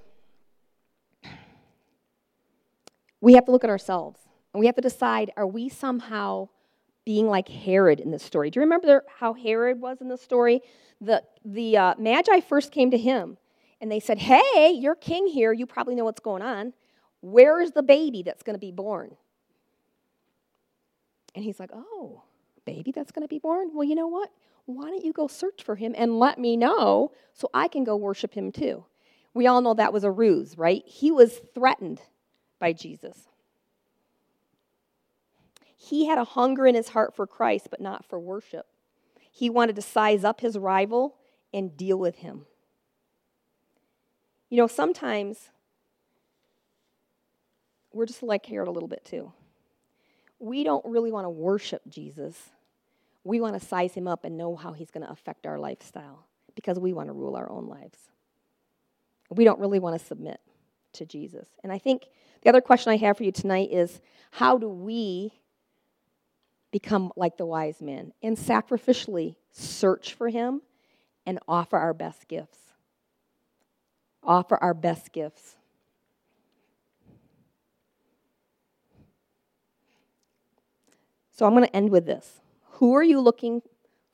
we 3.20 3.34
have 3.34 3.46
to 3.46 3.52
look 3.52 3.64
at 3.64 3.70
ourselves 3.70 4.20
and 4.54 4.60
we 4.60 4.68
have 4.68 4.76
to 4.76 4.82
decide 4.82 5.32
are 5.36 5.48
we 5.48 5.70
somehow 5.70 6.50
being 7.04 7.28
like 7.28 7.48
Herod 7.48 8.00
in 8.00 8.12
this 8.12 8.24
story? 8.24 8.52
Do 8.52 8.60
you 8.60 8.64
remember 8.64 9.04
how 9.20 9.34
Herod 9.34 9.82
was 9.82 10.02
in 10.02 10.08
the 10.08 10.18
story? 10.18 10.62
The, 11.02 11.24
the 11.44 11.78
uh, 11.78 11.96
Magi 11.98 12.42
first 12.42 12.72
came 12.72 12.92
to 12.92 12.98
him 12.98 13.38
and 13.82 13.92
they 13.92 14.00
said, 14.00 14.20
Hey, 14.20 14.72
you're 14.72 14.96
king 14.96 15.28
here. 15.28 15.52
You 15.52 15.66
probably 15.66 15.96
know 15.96 16.04
what's 16.04 16.20
going 16.20 16.42
on. 16.42 16.74
Where 17.22 17.60
is 17.62 17.72
the 17.72 17.84
baby 17.84 18.22
that's 18.22 18.44
going 18.44 18.56
to 18.56 18.60
be 18.60 18.72
born? 18.72 19.16
And 21.34 21.44
he's 21.44 21.60
like, 21.60 21.72
Oh, 21.74 22.24
baby 22.66 22.92
that's 22.92 23.12
going 23.12 23.24
to 23.24 23.28
be 23.28 23.40
born? 23.40 23.72
Well, 23.74 23.84
you 23.84 23.96
know 23.96 24.08
what? 24.08 24.30
Why 24.66 24.90
don't 24.90 25.04
you 25.04 25.14
go 25.14 25.28
search 25.28 25.64
for 25.64 25.76
him 25.76 25.96
and 25.98 26.20
let 26.20 26.38
me 26.38 26.58
know 26.58 27.14
so 27.34 27.50
I 27.54 27.68
can 27.68 27.84
go 27.84 27.96
worship 27.96 28.34
him 28.34 28.52
too? 28.52 28.84
We 29.38 29.46
all 29.46 29.62
know 29.62 29.76
that 29.76 29.94
was 29.94 30.04
a 30.04 30.10
ruse, 30.10 30.58
right? 30.58 30.82
He 30.88 31.12
was 31.12 31.42
threatened 31.54 32.02
by 32.58 32.74
Jesus. 32.74 33.28
He 35.76 36.08
had 36.08 36.18
a 36.18 36.24
hunger 36.24 36.66
in 36.66 36.74
his 36.74 36.90
heart 36.90 37.16
for 37.16 37.28
Christ, 37.28 37.68
but 37.70 37.80
not 37.80 38.04
for 38.04 38.20
worship. 38.20 38.66
He 39.32 39.52
wanted 39.52 39.76
to 39.76 39.84
size 39.84 40.24
up 40.24 40.42
his 40.42 40.58
rival 40.58 41.18
and 41.54 41.78
deal 41.78 42.00
with 42.00 42.16
him. 42.16 42.48
You 44.50 44.58
know, 44.58 44.66
sometimes 44.66 45.52
we're 47.94 48.08
just 48.08 48.24
like 48.24 48.44
Herod 48.48 48.68
a 48.68 48.72
little 48.72 48.90
bit 48.90 49.06
too. 49.06 49.34
We 50.40 50.64
don't 50.64 50.84
really 50.84 51.12
want 51.12 51.26
to 51.26 51.30
worship 51.30 51.84
Jesus. 51.88 52.36
We 53.24 53.40
want 53.40 53.54
to 53.54 53.64
size 53.64 53.94
him 53.94 54.08
up 54.08 54.26
and 54.26 54.36
know 54.36 54.56
how 54.56 54.74
he's 54.74 54.90
going 54.90 55.06
to 55.06 55.12
affect 55.12 55.46
our 55.46 55.60
lifestyle 55.60 56.26
because 56.56 56.80
we 56.80 56.92
want 56.92 57.10
to 57.10 57.14
rule 57.14 57.36
our 57.36 57.52
own 57.52 57.68
lives 57.68 58.00
we 59.30 59.44
don't 59.44 59.60
really 59.60 59.80
want 59.80 60.00
to 60.00 60.06
submit 60.06 60.40
to 60.94 61.06
Jesus. 61.06 61.48
And 61.64 61.72
I 61.72 61.78
think 61.78 62.08
the 62.42 62.50
other 62.50 62.62
question 62.62 62.92
I 62.92 62.98
have 62.98 63.18
for 63.18 63.24
you 63.24 63.32
tonight 63.32 63.70
is 63.72 64.02
how 64.32 64.58
do 64.58 64.68
we 64.70 65.34
become 66.72 67.12
like 67.16 67.38
the 67.38 67.46
wise 67.46 67.82
men 67.82 68.14
and 68.22 68.38
sacrificially 68.38 69.36
search 69.52 70.14
for 70.14 70.30
him 70.30 70.62
and 71.26 71.40
offer 71.48 71.78
our 71.78 71.94
best 71.94 72.28
gifts? 72.28 72.60
Offer 74.24 74.58
our 74.58 74.74
best 74.74 75.12
gifts. 75.12 75.56
So 81.32 81.46
I'm 81.46 81.54
going 81.54 81.66
to 81.66 81.76
end 81.76 81.92
with 81.92 82.06
this. 82.06 82.42
Who 82.74 82.96
are 82.96 83.04
you 83.04 83.20
looking 83.22 83.62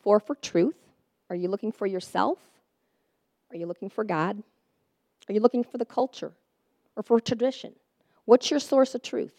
for 0.02 0.20
for 0.20 0.36
truth? 0.36 0.76
Are 1.30 1.36
you 1.36 1.48
looking 1.48 1.72
for 1.72 1.88
yourself? 1.88 2.38
Are 3.50 3.56
you 3.56 3.66
looking 3.66 3.90
for 3.90 4.04
God? 4.04 4.44
Are 5.30 5.34
you 5.34 5.40
looking 5.40 5.64
for 5.64 5.78
the 5.78 5.86
culture 5.86 6.34
or 6.96 7.04
for 7.04 7.20
tradition? 7.20 7.74
What's 8.26 8.50
your 8.52 8.60
source 8.60 8.96
of 8.96 9.02
truth? 9.02 9.34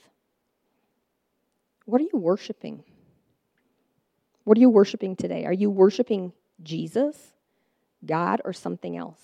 What 1.84 2.00
are 2.00 2.04
you 2.04 2.18
worshiping? 2.18 2.84
What 4.44 4.58
are 4.58 4.60
you 4.60 4.70
worshiping 4.70 5.16
today? 5.16 5.44
Are 5.44 5.52
you 5.52 5.70
worshiping 5.70 6.32
Jesus, 6.62 7.32
God, 8.04 8.40
or 8.44 8.52
something 8.52 8.96
else? 8.96 9.20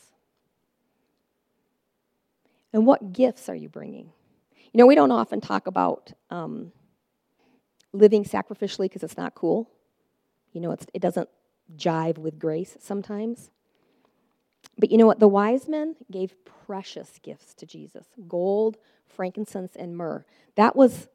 And 2.73 2.87
what 2.87 3.12
gifts 3.12 3.49
are 3.49 3.55
you 3.55 3.68
bringing? 3.68 4.12
You 4.73 4.79
know, 4.79 4.87
we 4.87 4.94
don't 4.94 5.11
often 5.11 5.40
talk 5.40 5.66
about 5.66 6.12
um, 6.31 6.73
living 7.92 8.25
sacrificially 8.25 8.85
because 8.85 9.03
it's 9.03 9.16
not 9.16 9.35
cool. 9.35 9.70
You 10.53 10.61
know, 10.61 10.77
it 10.94 11.01
doesn't 11.01 11.29
jive 11.77 12.18
with 12.18 12.38
grace 12.38 12.77
sometimes. 12.81 13.51
But 14.81 14.90
you 14.90 14.97
know 14.97 15.07
what? 15.07 15.21
The 15.21 15.29
wise 15.29 15.69
men 15.69 15.95
gave 16.11 16.35
precious 16.66 17.21
gifts 17.23 17.55
to 17.55 17.66
Jesus 17.66 18.07
gold, 18.27 18.79
frankincense, 19.07 19.77
and 19.77 19.97
myrrh. 19.97 20.25
That 20.57 20.75
was 20.75 21.09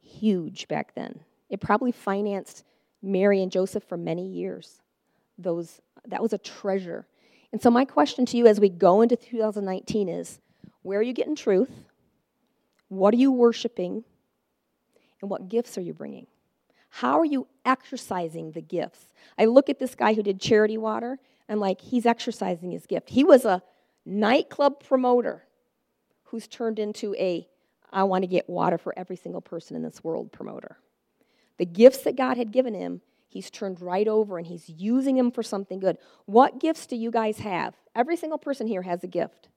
huge 0.00 0.66
back 0.68 0.94
then. 0.94 1.20
It 1.50 1.60
probably 1.60 1.92
financed 1.92 2.64
Mary 3.02 3.42
and 3.42 3.52
Joseph 3.52 3.84
for 3.84 3.96
many 3.96 4.26
years. 4.26 4.80
Those, 5.36 5.80
that 6.06 6.22
was 6.22 6.32
a 6.32 6.38
treasure. 6.38 7.06
And 7.52 7.60
so, 7.60 7.70
my 7.70 7.84
question 7.84 8.24
to 8.26 8.36
you 8.36 8.46
as 8.46 8.58
we 8.58 8.68
go 8.68 9.02
into 9.02 9.16
2019 9.16 10.08
is 10.08 10.40
where 10.82 10.98
are 10.98 11.02
you 11.02 11.12
getting 11.12 11.36
truth? 11.36 11.70
What 12.88 13.12
are 13.12 13.18
you 13.18 13.32
worshiping? 13.32 14.04
And 15.20 15.30
what 15.30 15.48
gifts 15.48 15.76
are 15.76 15.82
you 15.82 15.92
bringing? 15.92 16.26
How 16.88 17.18
are 17.18 17.24
you 17.24 17.46
exercising 17.64 18.52
the 18.52 18.62
gifts? 18.62 19.12
I 19.38 19.44
look 19.44 19.68
at 19.68 19.78
this 19.78 19.94
guy 19.94 20.14
who 20.14 20.22
did 20.22 20.40
charity 20.40 20.78
water, 20.78 21.18
and 21.50 21.58
like, 21.58 21.80
he's 21.80 22.06
exercising 22.06 22.70
his 22.70 22.86
gift. 22.86 23.10
He 23.10 23.24
was 23.24 23.44
a 23.44 23.60
nightclub 24.06 24.84
promoter 24.84 25.42
who's 26.26 26.46
turned 26.46 26.78
into 26.78 27.12
a 27.16 27.46
I 27.92 28.04
want 28.04 28.22
to 28.22 28.28
get 28.28 28.48
water 28.48 28.78
for 28.78 28.96
every 28.96 29.16
single 29.16 29.40
person 29.40 29.74
in 29.74 29.82
this 29.82 30.04
world 30.04 30.30
promoter. 30.30 30.78
The 31.58 31.66
gifts 31.66 32.04
that 32.04 32.14
God 32.14 32.36
had 32.36 32.52
given 32.52 32.72
him, 32.72 33.00
he's 33.26 33.50
turned 33.50 33.80
right 33.80 34.06
over 34.06 34.38
and 34.38 34.46
he's 34.46 34.68
using 34.68 35.16
them 35.16 35.32
for 35.32 35.42
something 35.42 35.80
good. 35.80 35.98
What 36.24 36.60
gifts 36.60 36.86
do 36.86 36.94
you 36.94 37.10
guys 37.10 37.40
have? 37.40 37.74
Every 37.96 38.16
single 38.16 38.38
person 38.38 38.68
here 38.68 38.82
has 38.82 39.02
a 39.02 39.08
gift. 39.08 39.48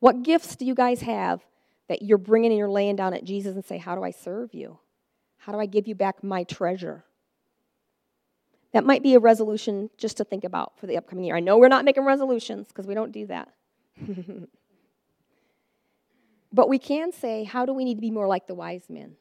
What 0.00 0.22
gifts 0.22 0.56
do 0.56 0.64
you 0.64 0.74
guys 0.74 1.02
have 1.02 1.44
that 1.90 2.00
you're 2.00 2.16
bringing 2.16 2.50
and 2.50 2.58
you're 2.58 2.70
laying 2.70 2.96
down 2.96 3.12
at 3.12 3.24
Jesus 3.24 3.54
and 3.54 3.64
say, 3.64 3.76
How 3.76 3.94
do 3.94 4.02
I 4.02 4.10
serve 4.10 4.54
you? 4.54 4.78
How 5.36 5.52
do 5.52 5.60
I 5.60 5.66
give 5.66 5.86
you 5.86 5.94
back 5.94 6.24
my 6.24 6.44
treasure? 6.44 7.04
That 8.76 8.84
might 8.84 9.02
be 9.02 9.14
a 9.14 9.18
resolution 9.18 9.88
just 9.96 10.18
to 10.18 10.24
think 10.24 10.44
about 10.44 10.78
for 10.78 10.86
the 10.86 10.98
upcoming 10.98 11.24
year. 11.24 11.34
I 11.34 11.40
know 11.40 11.56
we're 11.56 11.68
not 11.68 11.86
making 11.86 12.04
resolutions 12.04 12.68
because 12.68 12.86
we 12.86 12.92
don't 12.92 13.10
do 13.10 13.26
that. 13.28 13.48
but 16.52 16.68
we 16.68 16.78
can 16.78 17.10
say, 17.10 17.44
How 17.44 17.64
do 17.64 17.72
we 17.72 17.86
need 17.86 17.94
to 17.94 18.02
be 18.02 18.10
more 18.10 18.26
like 18.26 18.46
the 18.46 18.54
wise 18.54 18.90
men? 18.90 19.16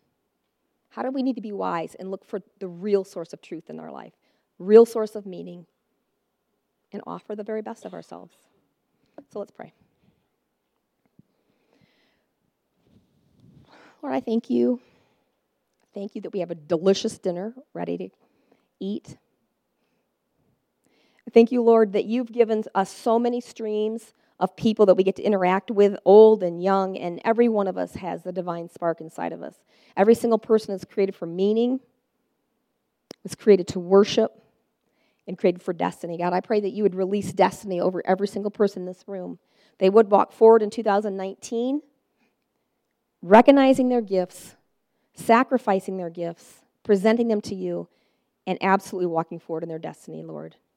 How 0.89 1.03
do 1.03 1.09
we 1.09 1.23
need 1.23 1.35
to 1.35 1.41
be 1.41 1.53
wise 1.53 1.95
and 1.95 2.11
look 2.11 2.25
for 2.25 2.41
the 2.59 2.67
real 2.67 3.05
source 3.05 3.31
of 3.31 3.41
truth 3.41 3.69
in 3.69 3.79
our 3.79 3.93
life, 3.93 4.11
real 4.59 4.85
source 4.85 5.15
of 5.15 5.25
meaning, 5.25 5.67
and 6.91 7.01
offer 7.07 7.33
the 7.33 7.43
very 7.45 7.61
best 7.61 7.85
of 7.85 7.93
ourselves? 7.93 8.35
So 9.31 9.39
let's 9.39 9.51
pray. 9.51 9.71
Lord, 14.01 14.13
I 14.13 14.19
thank 14.19 14.49
you. 14.49 14.81
Thank 15.93 16.13
you 16.13 16.19
that 16.23 16.33
we 16.33 16.41
have 16.41 16.51
a 16.51 16.55
delicious 16.55 17.17
dinner 17.17 17.53
ready 17.73 17.97
to 17.97 18.09
eat. 18.81 19.15
Thank 21.35 21.51
you, 21.51 21.61
Lord, 21.61 21.93
that 21.93 22.05
you've 22.05 22.31
given 22.31 22.63
us 22.73 22.89
so 22.89 23.19
many 23.19 23.41
streams 23.41 24.13
of 24.39 24.55
people 24.55 24.87
that 24.87 24.95
we 24.95 25.03
get 25.03 25.17
to 25.17 25.21
interact 25.21 25.69
with, 25.69 25.95
old 26.03 26.41
and 26.41 26.63
young, 26.63 26.97
and 26.97 27.21
every 27.23 27.49
one 27.49 27.67
of 27.67 27.77
us 27.77 27.93
has 27.95 28.23
the 28.23 28.31
divine 28.31 28.69
spark 28.69 29.01
inside 29.01 29.33
of 29.33 29.43
us. 29.43 29.55
Every 29.95 30.15
single 30.15 30.39
person 30.39 30.73
is 30.73 30.83
created 30.83 31.13
for 31.13 31.27
meaning, 31.27 31.81
was 33.21 33.35
created 33.35 33.67
to 33.67 33.79
worship, 33.79 34.31
and 35.27 35.37
created 35.37 35.61
for 35.61 35.73
destiny. 35.73 36.17
God, 36.17 36.33
I 36.33 36.39
pray 36.39 36.59
that 36.61 36.71
you 36.71 36.81
would 36.83 36.95
release 36.95 37.31
destiny 37.33 37.79
over 37.79 38.01
every 38.05 38.27
single 38.27 38.51
person 38.51 38.81
in 38.83 38.85
this 38.87 39.03
room. 39.05 39.37
They 39.77 39.89
would 39.89 40.09
walk 40.09 40.31
forward 40.31 40.63
in 40.63 40.69
2019, 40.71 41.81
recognizing 43.21 43.89
their 43.89 44.01
gifts 44.01 44.55
sacrificing 45.15 45.97
their 45.97 46.09
gifts, 46.09 46.61
presenting 46.83 47.27
them 47.27 47.41
to 47.41 47.55
you, 47.55 47.87
and 48.45 48.57
absolutely 48.61 49.07
walking 49.07 49.39
forward 49.39 49.63
in 49.63 49.69
their 49.69 49.79
destiny, 49.79 50.21
Lord. 50.21 50.55